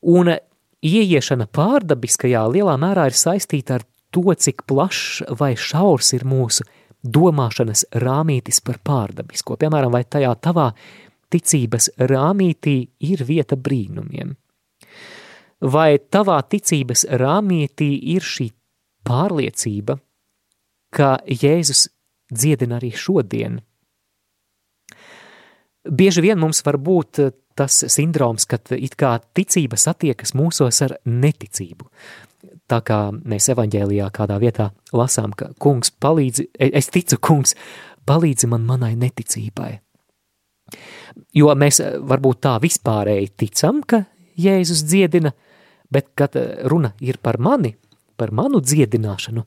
[0.00, 0.32] un
[0.80, 6.64] ieiešana pārdabiskajā lielā mērā ir saistīta ar to, cik plašs vai šaurs ir mūsu
[7.04, 9.58] domāšanas rāmītis par pārdabisko.
[9.60, 10.70] Piemēram, vai tajā tavā
[11.30, 14.34] ticības rāmītī ir vieta brīnumiem?
[15.60, 18.48] Vai tavā ticības rāmītī ir šī
[19.04, 19.98] pārliecība,
[20.94, 21.88] ka Jēzus
[22.32, 23.60] dziedina arī šodien?
[25.84, 27.20] Bieži vien mums var būt
[27.56, 31.88] tas sindroms, kad it kā ticība satiekas mūsos ar neticību.
[32.70, 37.56] Tā kā mēs evaņģēlijā kādā vietā lasām, ka kungs palīdzi, es ticu, kungs,
[38.08, 39.80] palīdzi man manai neticībai.
[41.36, 44.04] Jo mēs eh, varbūt tā vispārēji ticam, ka
[44.40, 45.32] Jēzus dziedina,
[45.92, 47.74] bet kad eh, runa ir par mani,
[48.20, 49.44] par manu dziedināšanu,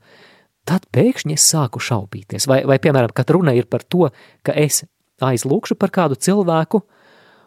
[0.67, 2.47] tad pēkšņi es sāku šaubīties.
[2.49, 4.09] Vai, vai piemēram, kad runa ir par to,
[4.43, 4.83] ka es
[5.23, 6.81] aizlūkšu par kādu cilvēku,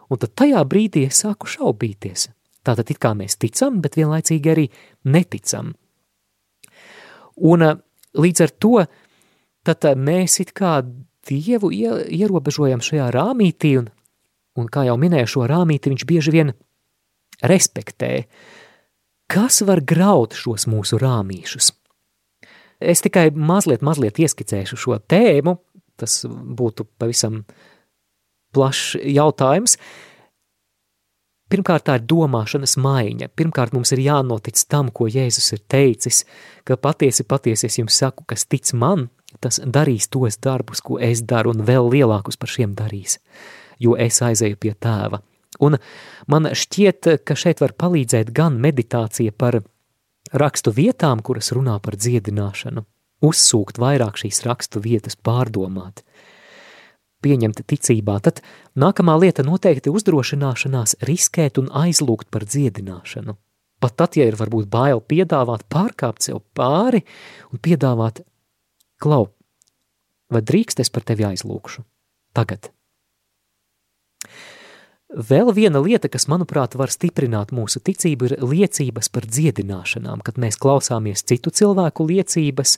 [0.09, 2.29] un tad tajā brīdī es sāku šaubīties.
[2.67, 4.69] Tātad it kā mēs ticam, bet vienlaicīgi arī
[5.07, 5.73] neticam.
[7.37, 7.77] Un eh,
[8.17, 8.79] līdz ar to
[9.67, 10.79] tad mēs it kā
[11.27, 13.89] Dievu ierobežojam šajā rāmītī, un,
[14.57, 16.53] un kā jau minēju, šo rāmīti viņš bieži vien
[17.45, 18.27] respektē.
[19.27, 21.71] Kas var graut šos mūsu rāmīšus?
[22.79, 25.57] Es tikai mazliet, mazliet ieskicēšu šo tēmu,
[25.97, 27.41] tas būtu pavisam
[28.53, 29.77] plašs jautājums.
[31.47, 33.29] Pirmkārt, tā ir domāšanas maiņa.
[33.39, 36.25] Pirmkārt, mums ir jānotic tam, ko Jēzus ir teicis,
[36.67, 39.07] ka patiesi, patiesi es jums saku, kas tic man,
[39.39, 43.17] tas darīs tos darbus, ko es daru, un vēl lielākus par šiem darīs,
[43.79, 45.21] jo es aizēju pie tēva.
[45.63, 45.77] Un
[46.29, 49.61] man šķiet, ka šeit var palīdzēt gan meditācija par
[50.33, 52.83] rakstu vietām, kuras runā par dziedināšanu,
[53.25, 56.03] uzsūkt vairāk šīs rakstu vietas, pārdomāt,
[57.25, 58.43] pieņemt ticībā, tad
[58.77, 63.37] nākamā lieta noteikti uzdrošināšanās riskēt un aizlūgt par dziedināšanu.
[63.77, 67.03] Pat tad, ja ir varbūt bail piedāvāt pārkāpt sev pāri
[67.51, 68.23] un piedāvāt
[68.97, 69.27] Klau,
[70.33, 71.83] vai drīkst es par tevi aizlūkšu?
[72.33, 72.71] Tagad.
[75.07, 80.59] Vēl viena lieta, kas, manuprāt, var stiprināt mūsu ticību, ir liecības par dziedināšanām, kad mēs
[80.59, 82.75] klausāmies citu cilvēku liecības,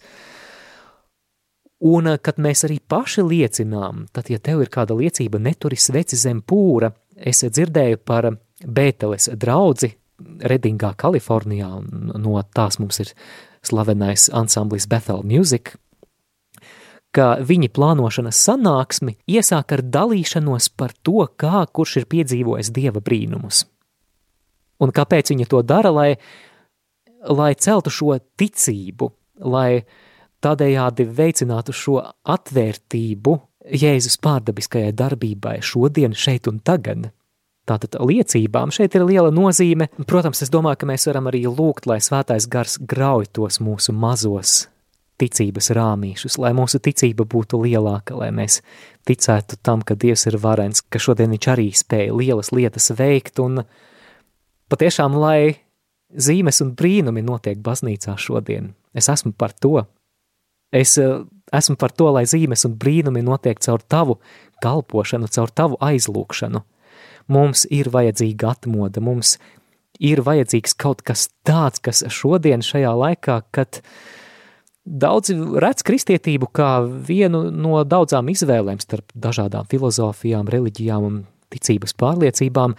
[1.89, 6.43] un kad mēs arī paši liecinām, tad, ja tev ir kāda liecība neturi sveci zem
[6.45, 8.29] pūra, es dzirdēju par
[8.61, 13.15] Bēteles draudzi Redingā, Kalifornijā, un no tās mums ir
[13.65, 15.73] slavenais ansamblis Bethel Music–
[17.15, 23.65] ka viņi plānošanas sanāksmi iesāk ar dalīšanos par to, kā kurš ir piedzīvojis dieva brīnumus.
[24.79, 26.09] Un kāpēc viņi to dara, lai,
[27.27, 29.09] lai celtu šo ticību,
[29.49, 29.83] lai
[30.43, 33.37] tādējādi veicinātu šo atvērtību
[33.69, 37.09] Jēzus pārdabiskajai darbībai šodien, šeit un tagad.
[37.69, 39.91] Tātad liecībām šeit ir liela nozīme.
[40.09, 44.63] Protams, es domāju, ka mēs varam arī lūgt, lai svētais gars grauj tos mūsu mazos
[45.19, 48.61] ticības rāmīšus, lai mūsu ticība būtu lielāka, lai mēs
[49.09, 53.63] ticētu tam, ka Dievs ir varens, ka šodien viņš arī spēja lielas lietas veikt, un
[54.69, 55.57] Patiešām, lai
[56.13, 58.75] zīmes un brīnumi notiek baznīcā šodien.
[58.93, 59.81] Es esmu par to.
[60.69, 64.19] Es uh, esmu par to, lai zīmes un brīnumi notiek caur tavu
[64.61, 66.61] kalpošanu, caur tavu aizlūkšanu.
[67.33, 69.37] Mums ir vajadzīga atmoda, mums
[69.97, 73.81] ir vajadzīgs kaut kas tāds, kas šodien šajā laikā, kad
[74.85, 82.75] daudzi redz kristietību kā vienu no daudzām izvēlēm starp dažādām filozofijām, reliģijām un ticības pārliecībām,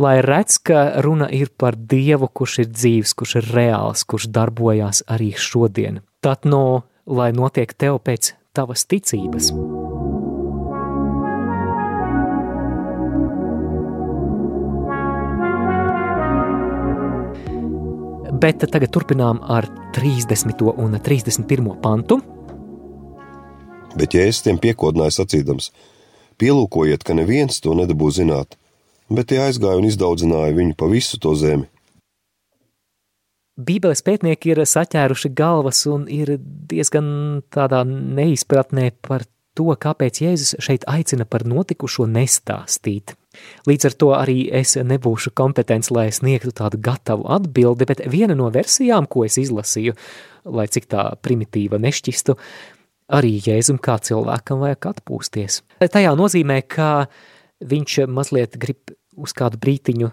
[0.00, 5.04] lai redz, ka runa ir par Dievu, kurš ir dzīves, kurš ir reāls, kurš darbojās
[5.08, 6.02] arī šodien.
[6.20, 9.54] Tad no, lai notiek tev pēc tavas ticības.
[18.40, 20.62] Bet tagad turpinām ar 30.
[20.80, 21.66] un 31.
[21.82, 22.16] pantu.
[23.92, 25.68] Bet ja es tiem piekodināju sacīdams,
[26.40, 28.56] pielūkojiet, ka neviens to nedabū zināt,
[29.12, 31.68] bet tie aizgāja un izdaudzināja viņu pa visu to zemi.
[33.60, 40.88] Bībeles pētnieki ir saķēruši galvas un ir diezgan tādā neizpratnē par to, kāpēc Jēzus šeit
[40.88, 43.19] aicina par notikušo nestāstīt.
[43.68, 48.48] Līdz ar to arī es nebūšu kompetents, lai sniegtu tādu gatavu atbildi, bet viena no
[48.52, 49.96] versijām, ko es izlasīju,
[50.50, 52.36] lai cik tā primitīva nešķistu,
[53.12, 55.60] arī Jēzum kā cilvēkam vajag atpūsties.
[55.82, 57.10] Tajā nozīmē, ka
[57.60, 60.10] viņš mazliet grib uz kādu brītiņu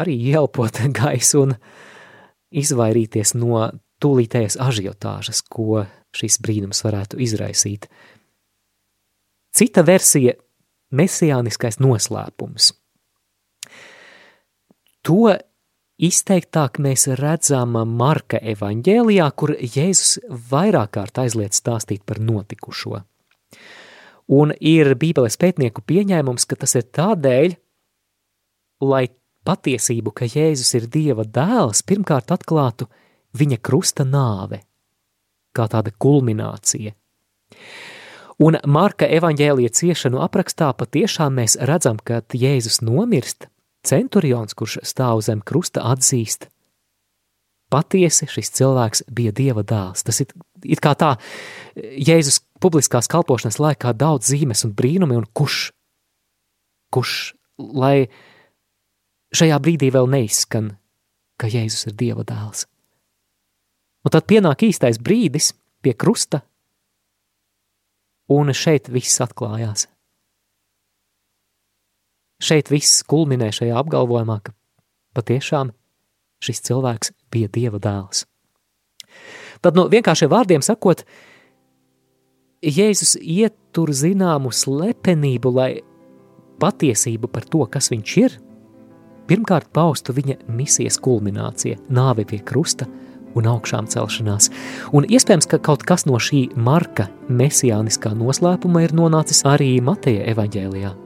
[0.00, 1.56] arī ielpot gaisu un
[2.54, 3.68] izvairīties no
[4.02, 7.88] tūlītējas ažiotāžas, ko šis brīnums varētu izraisīt.
[9.54, 10.34] Cita versija
[10.94, 12.72] mesijāniskais noslēpums.
[15.04, 15.34] To
[16.00, 20.16] izteiktāk mēs redzam Marka evaņģēlijā, kur Jēzus
[20.50, 23.02] vairāk kārt aizliedz stāstīt par notikušo.
[24.32, 27.56] Un ir Bībeles pētnieku pieņēmums, ka tas ir tādēļ,
[28.88, 29.04] lai
[29.44, 32.88] patiesību, ka Jēzus ir Dieva dēls, pirmkārt atklātu
[33.36, 34.62] viņa krusta nāve,
[35.52, 36.94] kā tāda kulminācija.
[38.42, 43.46] Un Marka evaņģēlija ciešanu aprakstā patiešām mēs redzam, ka Jēzus nomirst,
[43.86, 46.48] centurions, kurš stāv zem krusta, atzīst.
[47.70, 50.04] Patiesi šis cilvēks bija Dieva dēls.
[50.06, 50.34] Tas ir,
[50.66, 51.14] ir kā tā,
[51.76, 55.70] Jēzus publiskās kalpošanas laikā daudz zīmes un brīnumi, un kurš,
[56.94, 58.08] kurš, lai
[59.34, 60.74] šajā brīdī vēl neizskan,
[61.38, 62.66] ka Jēzus ir Dieva dēls.
[64.04, 66.42] Un tad pienāk īstais brīdis pie krusta,
[68.32, 69.84] Un šeit viss atklājās.
[72.40, 74.54] Šeit viss kulminē šajā apgalvojumā, ka
[75.16, 75.72] patiešām
[76.44, 78.24] šis cilvēks bija Dieva dēls.
[79.64, 81.04] Tad no vienkāršiem vārdiem sakot,
[82.64, 85.70] Jēzus ietur zināmu slepenību, lai
[86.60, 88.36] patiesību par to, kas viņš ir,
[89.28, 92.88] pirmkārt paustu viņa misijas kulminācija, nāve pie krusta–
[93.38, 94.50] un augšām celšanās.
[94.96, 101.03] Un iespējams, ka kaut kas no šī marka mesijāniskā noslēpuma ir nonācis arī Mateja evaņģēlijā.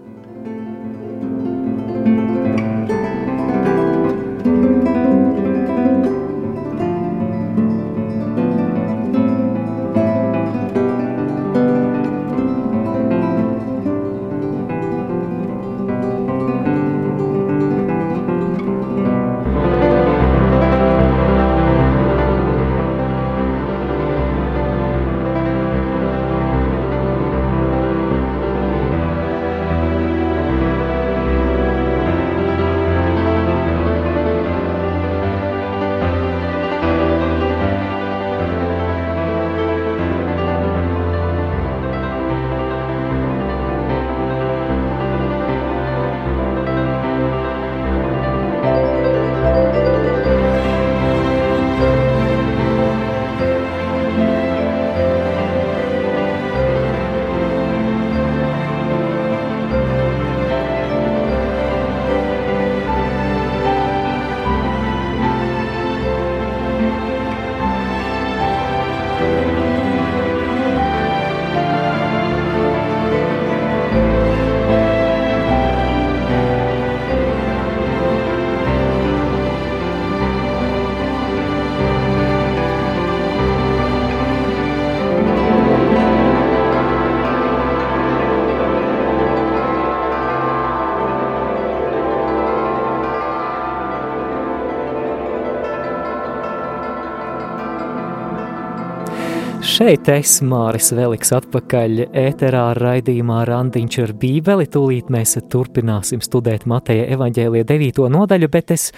[99.78, 104.64] Šeit es, Māris Veliks, atpakaļ ēterā raidījumā Randiņš ar bībeli.
[104.74, 108.00] Tūlīt mēs turpināsim studēt Mateja evaņģēlie 9.
[108.10, 108.88] nodaļu, bet es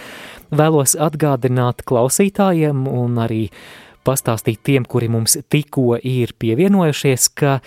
[0.57, 3.43] vēlos atgādināt klausītājiem un arī
[4.09, 7.59] pastāstīt tiem, kuri mums tikko ir pievienojušies, ka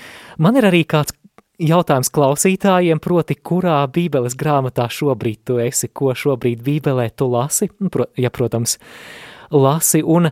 [0.42, 1.14] man ir arī kāds
[1.62, 7.70] jautājums klausītājiem, proti, kurā bībeles grāmatā šobrīd tu esi, ko šobrīd bībelē tu lasi,
[8.18, 8.80] ja, protams,
[9.54, 10.32] lasi, un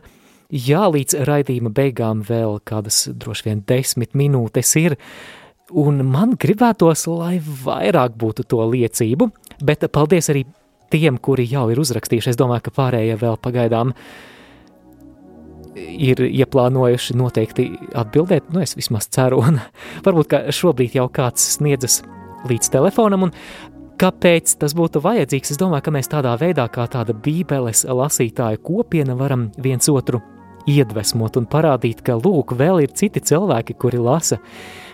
[0.52, 4.98] Jā, līdz raidījuma beigām vēl kādas droši vien desmit minūtes ir,
[5.72, 9.30] un man gribētos, lai vairāk būtu to liecību,
[9.64, 10.42] bet paldies arī
[10.92, 12.34] tiem, kuri jau ir uzrakstījuši.
[12.34, 13.94] Es domāju, ka pārējie vēl pagaidām
[15.72, 19.56] ir ieplānojuši noteikti atbildēt, nu es vismaz ceru, un
[20.04, 22.02] varbūt, ka šobrīd jau kāds sniedzas
[22.50, 23.38] līdz telefonam, un
[24.02, 25.52] Kāpēc tas būtu vajadzīgs?
[25.52, 30.18] Es domāju, ka mēs tādā veidā, kā tāda bībeles lasītāja kopiena, varam viens otru
[30.70, 34.38] iedvesmot un parādīt, ka lūk, vēl ir citi cilvēki, kuri lasa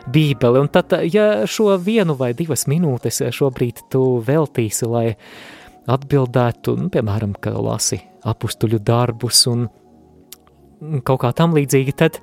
[0.09, 0.63] Bībeli.
[0.63, 5.07] Un tad, ja šo vienu vai divas minūtes šobrīd tu veltīsi, lai
[5.89, 9.69] atbildētu, nu, piemēram, ka lasi apstuļu darbus un
[11.07, 12.19] kaut kā tam līdzīgi, tad,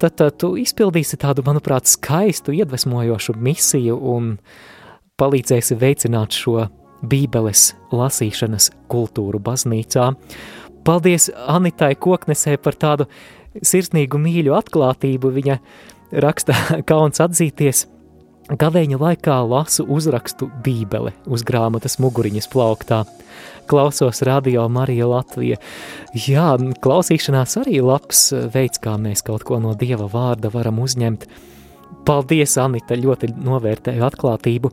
[0.00, 4.34] tad, tad tu izpildīsi tādu, manuprāt, skaistu, iedvesmojošu misiju un
[5.20, 6.66] palīdzēsi veicināt šo
[7.04, 10.08] Bībeles lasīšanas kultūru baznīcā.
[10.84, 13.06] Paldies Anitai Koknesē par tādu
[13.64, 15.30] sirsnīgu mīļu atklātību.
[15.32, 15.58] Viņa
[16.24, 16.56] raksta
[16.90, 17.86] kauns atzīties.
[18.44, 23.04] Gavēņa laikā lasu uzrakstu Bībeli uz grāmatas muguriņas plauktā.
[23.70, 25.56] Klausos radio Marija Latvija.
[26.12, 26.50] Jā,
[26.84, 31.24] klausīšanās arī labs veids, kā mēs kaut ko no Dieva vārda varam uzņemt.
[32.04, 34.72] Paldies, Anita, ļoti novērtēju atklātību.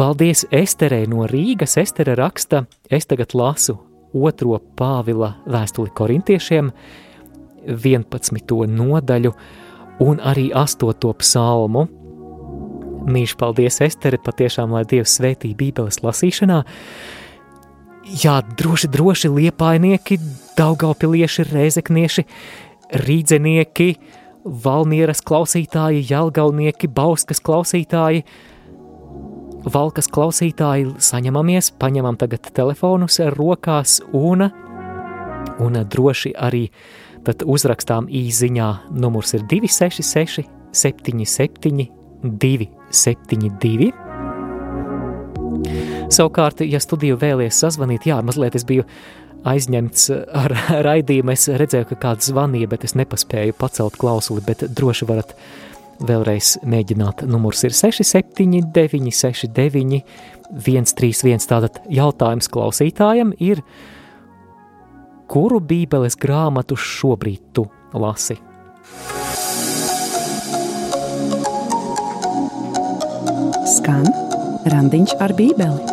[0.00, 1.76] Paldies Esterei no Rīgas.
[1.78, 3.78] Estere raksta, es tagad lasu
[4.14, 6.70] otro Pāvila vēstuli korintiešiem,
[7.66, 8.54] 11.
[8.66, 9.32] nodaļu
[10.00, 11.12] un arī 8.
[11.20, 11.86] psalmu.
[13.10, 16.60] Mīļš, paldies, Estere, patiešām, lai Dievs svētī Bībeles lasīšanā.
[18.20, 20.18] Jā, droši, droši liepainieki,
[20.58, 22.24] daugaupilieši, rēzeknieši,
[23.06, 23.90] rīdzenieki,
[24.64, 28.24] valmieras klausītāji, jelgaunieki, bauskas klausītāji–
[29.68, 34.46] Valkas klausītāji saņemamies, paņemam tagad telefonus rokās un,
[35.60, 36.62] un droši arī
[37.26, 38.68] tad uzrakstām īziņā.
[38.96, 41.90] Numurs ir 266 77
[42.22, 43.90] 272.
[46.10, 48.86] Savukārt, ja studiju vēlies sazvanīt, jā, mazliet es biju
[49.46, 50.08] aizņemts
[50.40, 50.54] ar
[50.88, 55.36] raidījumu, es redzēju, ka kāds zvanīja, bet es nepaspēju pacelt klausuli, bet droši varat
[56.00, 60.00] Vēlreiz mēģināt, numurs ir 679, 69,
[60.56, 61.44] 131.
[61.50, 63.60] Tātad jautājums klausītājam ir,
[65.30, 68.40] kuru bībeles grāmatu šobrīd tu lasi?
[73.76, 74.08] Skan
[74.72, 75.89] randiņš ar bībeli.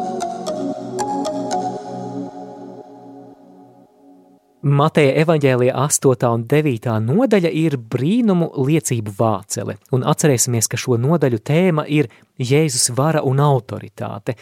[4.66, 6.30] Mateja evaņģēlija 8.
[6.34, 6.94] un 9.
[7.06, 12.10] nodaļa ir brīnumu liecību vācele, un atcerēsimies, ka šo nodaļu tēma ir
[12.42, 14.34] Jēzus vara un autoritāte.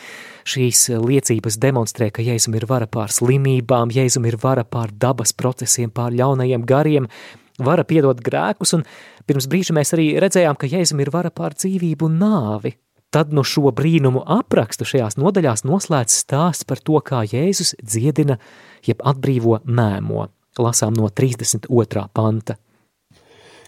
[0.47, 5.91] Šīs liecības demonstrē, ka Jēzum ir vara pār slimībām, Jēzum ir vara pār dabas procesiem,
[5.91, 7.11] pār ļaunajiem gariem,
[7.59, 8.87] vara piedot grēkus, un
[9.27, 12.77] pirms brīža mēs arī redzējām, ka Jēzum ir vara pār dzīvību un nāvi.
[13.15, 18.35] Tad no šo brīnumu aprakstu šajās nodaļās noslēdz stāsts par to, kā Jēzus dziedina,
[18.83, 20.25] jeb atbrīvo mēmo.
[20.59, 22.03] Lasām no 32.
[22.11, 22.57] panta.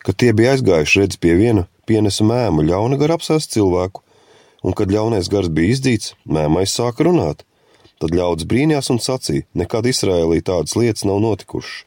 [0.03, 4.03] Kad tie bija aizgājuši redz pie viena, pienesa mēmu ļauna gara apsēst cilvēku,
[4.67, 7.47] un kad ļaunais gars bija izdīts, mēmais sāka runāt.
[8.03, 11.85] Tad ļaudis brīnījās un sacīja, nekad Izrēlī tādas lietas nav notikušas.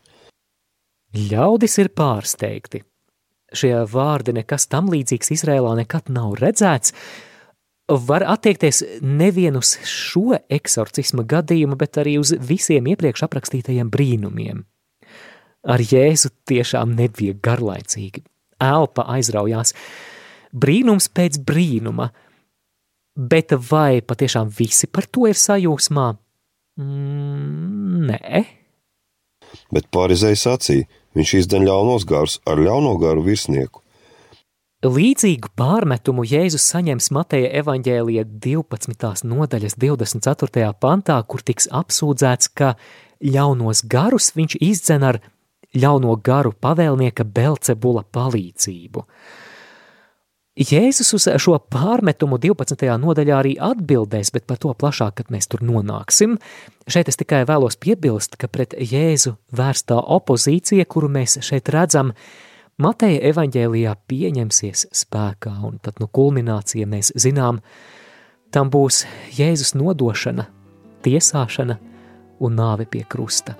[1.28, 2.86] Ļaudis ir pārsteigti.
[3.52, 6.94] Šie vārdi nekas tam līdzīgs Izrēlā nekad nav redzēts,
[7.90, 14.62] var attiekties nevien uz šo eksorcisma gadījumu, bet arī uz visiem iepriekš aprakstītajiem brīnumiem.
[15.66, 18.22] Ar Jēzu tiešām nebija garlaicīgi.
[18.60, 19.74] Elpa aizraujās.
[20.56, 22.10] Brīnums pēc brīnuma.
[23.16, 26.06] Bet vai patiešām visi par to ir sajūsmā?
[26.80, 28.46] Mm, nē.
[29.74, 30.86] Bet pārizēja sacīja,
[31.18, 33.82] viņš izdzen ļaunos garus ar ļauno garu virsnieku
[34.80, 39.26] Līdzīgu pārmetumu Jēzus saņems Mateja evaņģēlija 12.
[39.28, 40.70] nodaļas 24.
[40.80, 42.70] pantā, kur tiks apsūdzēts, ka
[43.20, 45.20] ļaunos garus viņš izdzen ar
[45.76, 49.04] ļauno garu pavēlnieka Belcebula palīdzību.
[50.64, 52.88] Jēzus uz šo pārmetumu 12.
[53.04, 56.40] nodaļā arī atbildēs, bet par to plašāk, kad mēs tur nonāksim.
[56.88, 62.16] Šeit es tikai vēlos piebilst, ka pret Jēzu vērstā opozīcija, kuru mēs šeit redzam,
[62.80, 67.58] Mateja evaņģēlijā pieņemsies spēkā, un tad nu kulminācija mēs zinām,
[68.56, 69.02] tam būs
[69.36, 70.46] Jēzus nodošana,
[71.04, 71.76] tiesāšana
[72.40, 73.58] un nāve pie krusta.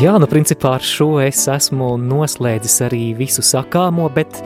[0.00, 4.40] Jā, nu principā ar šo es esmu noslēdzis arī visu sakāmo, bet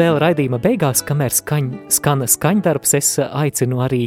[0.00, 4.06] vēl raidījuma beigās, kamēr skaņ, skan skaņdarbs, es aicinu arī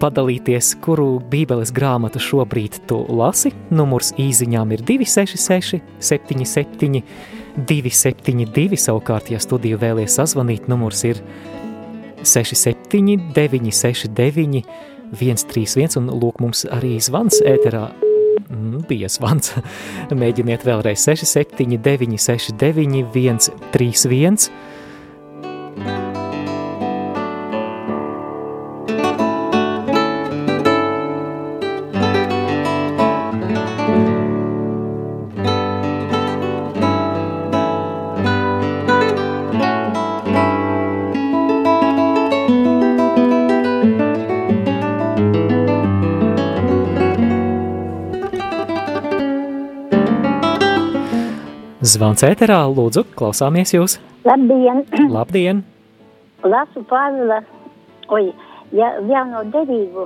[0.00, 3.52] padalīties, kuru bībeles grāmatu šobrīd tu lasi.
[3.74, 7.02] Numurs īziņām ir 266 77
[7.58, 11.22] 272, savukārt, ja studiju vēlies sazvanīt, numurs ir
[12.22, 14.62] 67 969
[15.12, 17.88] 131, un lūk mums arī zvans ēterā
[18.48, 19.54] mm, bija svans.
[20.22, 24.50] Mēģiniet vēlreiz 679, 69, 131.
[51.98, 53.96] Zvans ēterā, lūdzu, klausāmies jūs.
[54.22, 54.84] Labdien!
[55.16, 55.64] Labdien!
[56.46, 57.40] Lasu Pāvila,
[58.14, 58.28] oi,
[58.70, 60.04] ja, jauno derību,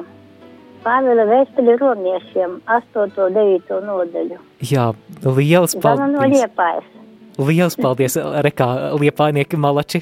[0.86, 3.12] Pāvila vēstuli romiešiem, 8.
[3.36, 3.76] 9.
[3.84, 4.40] nodaļu.
[4.64, 4.86] Jā,
[5.26, 6.46] liels Zana no paldies!
[6.46, 6.88] Liepājas.
[7.44, 8.16] Liels paldies,
[8.48, 10.00] Rekā, liepainieki malači,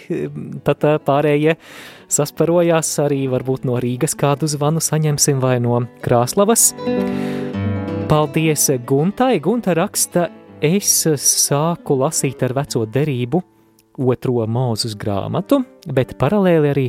[0.62, 1.58] tad pārējie
[2.06, 6.70] sasparojās arī varbūt no Rīgas kādu zvanu saņemsim vai no Krāslavas.
[8.10, 10.30] Paldies Guntai, Gunta raksta,
[10.62, 13.40] es sāku lasīt ar veco derību
[14.00, 15.60] otro mūzus grāmatu,
[15.92, 16.86] bet paralēli arī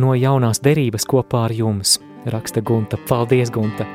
[0.00, 1.98] no jaunās derības kopā ar jums,
[2.28, 3.00] raksta Gunta.
[3.08, 3.86] Paldies, Gunta!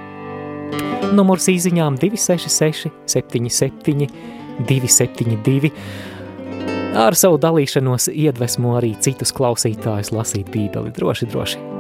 [1.14, 4.10] Numurs īziņām 266 77
[4.68, 5.74] 272.
[6.94, 10.94] Ar savu dalīšanos iedvesmo arī citus klausītājus lasīt bībeli.
[10.94, 11.73] Droši, droši.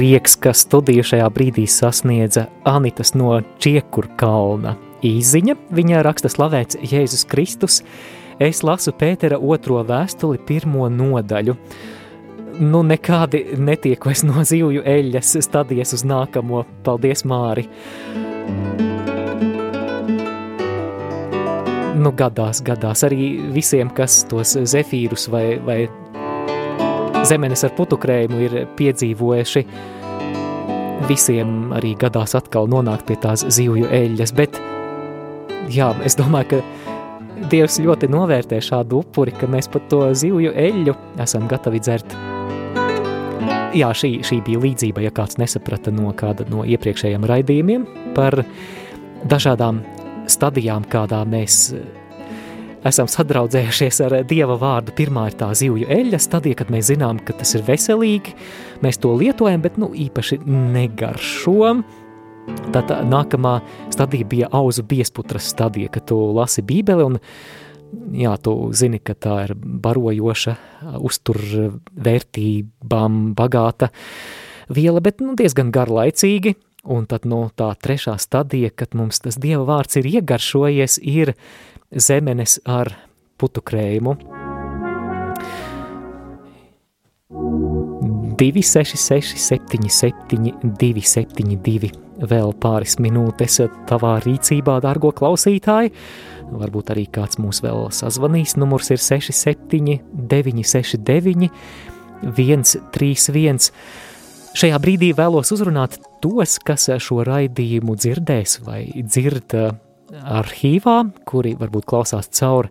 [0.00, 4.70] Prieks, ka studiju šajā brīdī sasniedza Anitas no Čiekurkalna.
[5.04, 7.82] Īziņa, viņa raksta slavēts Jēzus Kristus.
[8.40, 11.52] Es lasu Pētera otro vēstuli pirmo nodaļu.
[12.64, 16.64] Nu, nekādi netiek vairs no zivju eļas stadies uz nākamo.
[16.80, 17.68] Paldies, Māri!
[22.00, 25.82] Nu, gadās, gadās arī visiem, kas tos zefīrus vai, vai
[27.26, 29.64] zemenes ar putukrējumu ir piedzīvojuši.
[31.08, 34.58] Visiem arī gadās atkal nonākt pie tās zivju eļļas, bet
[35.72, 36.62] jā, es domāju, ka
[37.50, 40.92] Dievs ļoti novērtē šādu upuri, ka mēs pat to zivju eļļu
[41.24, 42.16] esam gatavi dzert.
[43.72, 47.86] Jā, šī, šī bija līdzība, ja kāds nesaprata no kāda no iepriekšējiem raidījumiem
[48.18, 48.42] par
[49.30, 49.80] dažādām
[50.28, 51.99] stadijām, kādā mēs esam
[52.84, 54.92] sadraudzējušies ar Dieva vārdu.
[54.96, 58.34] Pirmā ir tā zivju eļļa stadija, kad mēs zinām, ka tas ir veselīgi,
[58.82, 61.82] mēs to lietojam, bet nu, īpaši negaršo.
[62.72, 63.60] Tad tā nākamā
[63.92, 67.18] stadija bija auzu biesputras stadija, kad tu lasi bībeli un
[68.16, 70.56] jā, tu zini, ka tā ir barojoša,
[70.98, 73.88] uzturvērtībām bagāta
[74.70, 76.54] viela, bet nu, diezgan garlaicīgi.
[76.90, 81.36] Un tad no tā trešā stadija, kad mums tas Dieva vārds ir iegaršojies, ir
[81.90, 82.92] zemenes ar
[83.40, 84.16] putukrējumu.
[88.40, 91.90] 266, 77, 272,
[92.24, 93.58] vēl pāris minūtes
[93.90, 95.92] tavā rīcībā, dārgo klausītāji.
[96.62, 98.56] varbūt arī kāds mūs vēl sazvanīs.
[98.56, 100.00] Numurs ir 67,
[100.32, 101.50] 969,
[102.24, 103.60] 131.
[104.50, 109.54] Šajā brīdī vēlos uzrunāt tos, kas šo raidījumu dzirdēs vai dzird
[110.10, 110.96] arhīvā,
[111.28, 112.70] kuri varbūt klausās caur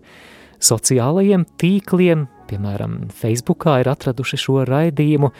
[0.60, 5.32] sociālajiem tīkliem, piemēram, Facebookā ir atraduši šo raidījumu.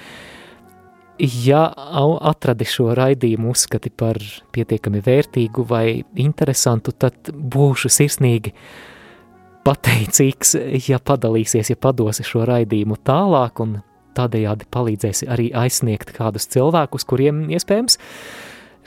[1.44, 4.22] Ja atradi šo raidījumu uzskati par
[4.56, 8.54] pietiekami vērtīgu vai interesantu, tad būšu sirsnīgi
[9.68, 10.56] pateicīgs,
[10.88, 13.82] ja padalīsies, ja padosi šo raidījumu tālāk un
[14.16, 18.00] tādējādi palīdzēsi arī aizsniegt kādus cilvēkus, kuriem iespējams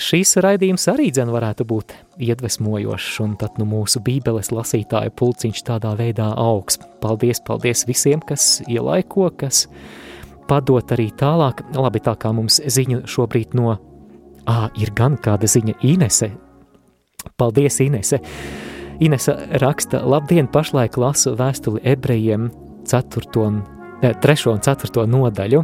[0.03, 5.93] šīs raidījums arī dzen varētu būt iedvesmojošs, un tad nu mūsu bībeles lasītāju pulciņš tādā
[5.99, 6.81] veidā augs.
[7.03, 9.67] Paldies, paldies visiem, kas ielaiko, kas
[10.51, 11.65] padot arī tālāk.
[11.79, 13.77] Labi, tā kā mums ziņu šobrīd no,
[14.47, 16.33] ā, ir gan kāda ziņa Inese.
[17.39, 18.21] Paldies, Inese!
[19.03, 22.51] Inesa raksta, labdien, pašlaik lasu vēstuli ebrejiem
[22.87, 23.27] 4
[24.03, 25.63] 3 un 4 nodaļu.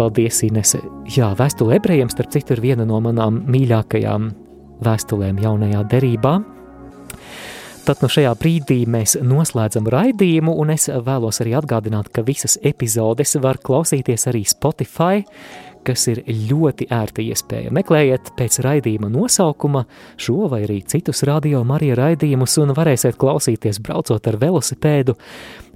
[0.00, 0.78] Paldies, Inese!
[1.12, 4.30] Jā, vēstule ebrejiem, starp citu, ir viena no manām mīļākajām
[4.80, 6.30] vēstulēm jaunajā derībā.
[7.84, 13.36] Tad no šajā brīdī mēs noslēdzam raidījumu, un es vēlos arī atgādināt, ka visas epizodes
[13.44, 15.20] var klausīties arī Spotify,
[15.84, 17.72] kas ir ļoti ērta iespēja.
[17.76, 19.82] Meklējiet pēc raidījuma nosaukuma
[20.16, 25.18] šo vai arī citus radio Marija raidījumus un varēsiet klausīties braucot ar velosipēdu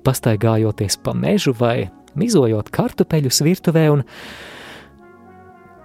[0.05, 1.91] pastaigājoties pa mežu vai
[2.21, 4.05] mizojot kartupeļus virtuvē un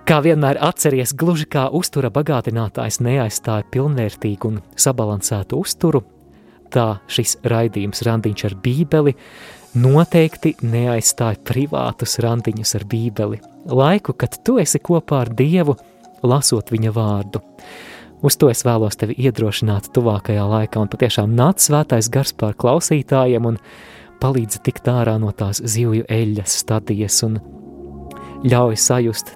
[0.09, 6.01] Kā vienmēr atceries, gluži kā uztura bagātinātājs neaizstāja pilnvērtīgu un sabalansētu uzturu,
[6.73, 9.13] tā šis raidījums randiņš ar bībeli
[9.77, 13.38] noteikti neaizstāja privātus randiņus ar bībeli.
[13.69, 15.77] Laiku, kad tu esi kopā ar Dievu,
[16.25, 17.43] lasot viņa vārdu.
[18.25, 23.45] Uz to es vēlos tevi iedrošināt tuvākajā laikā, un patiešām nāc svētais gars pār klausītājiem
[23.53, 23.61] un
[24.20, 27.39] palīdz tikt ārā no tās zivju eļļas stadijas un
[28.43, 29.34] ļauj sajust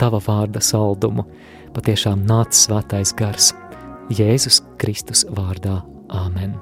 [0.00, 1.26] tava vārda saldumu.
[1.72, 3.52] Patiešām nāc svētais gars
[4.12, 5.80] Jēzus Kristus vārdā.
[6.12, 6.58] Āmen!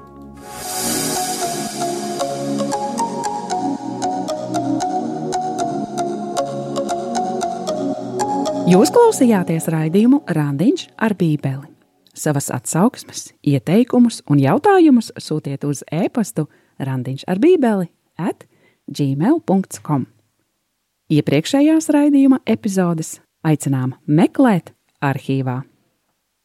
[8.71, 11.67] Jūs klausījāties raidījumu Randiņš ar Bībeli.
[12.15, 16.45] Savas atsauksmes, ieteikumus un jautājumus sūtiet uz e-pastu
[16.87, 17.89] randiņš ar bībeli
[18.21, 18.45] at
[18.91, 20.07] gmail.com.
[21.11, 24.71] Iepriekšējās raidījuma epizodes aicinām meklēt
[25.03, 25.61] arhīvā.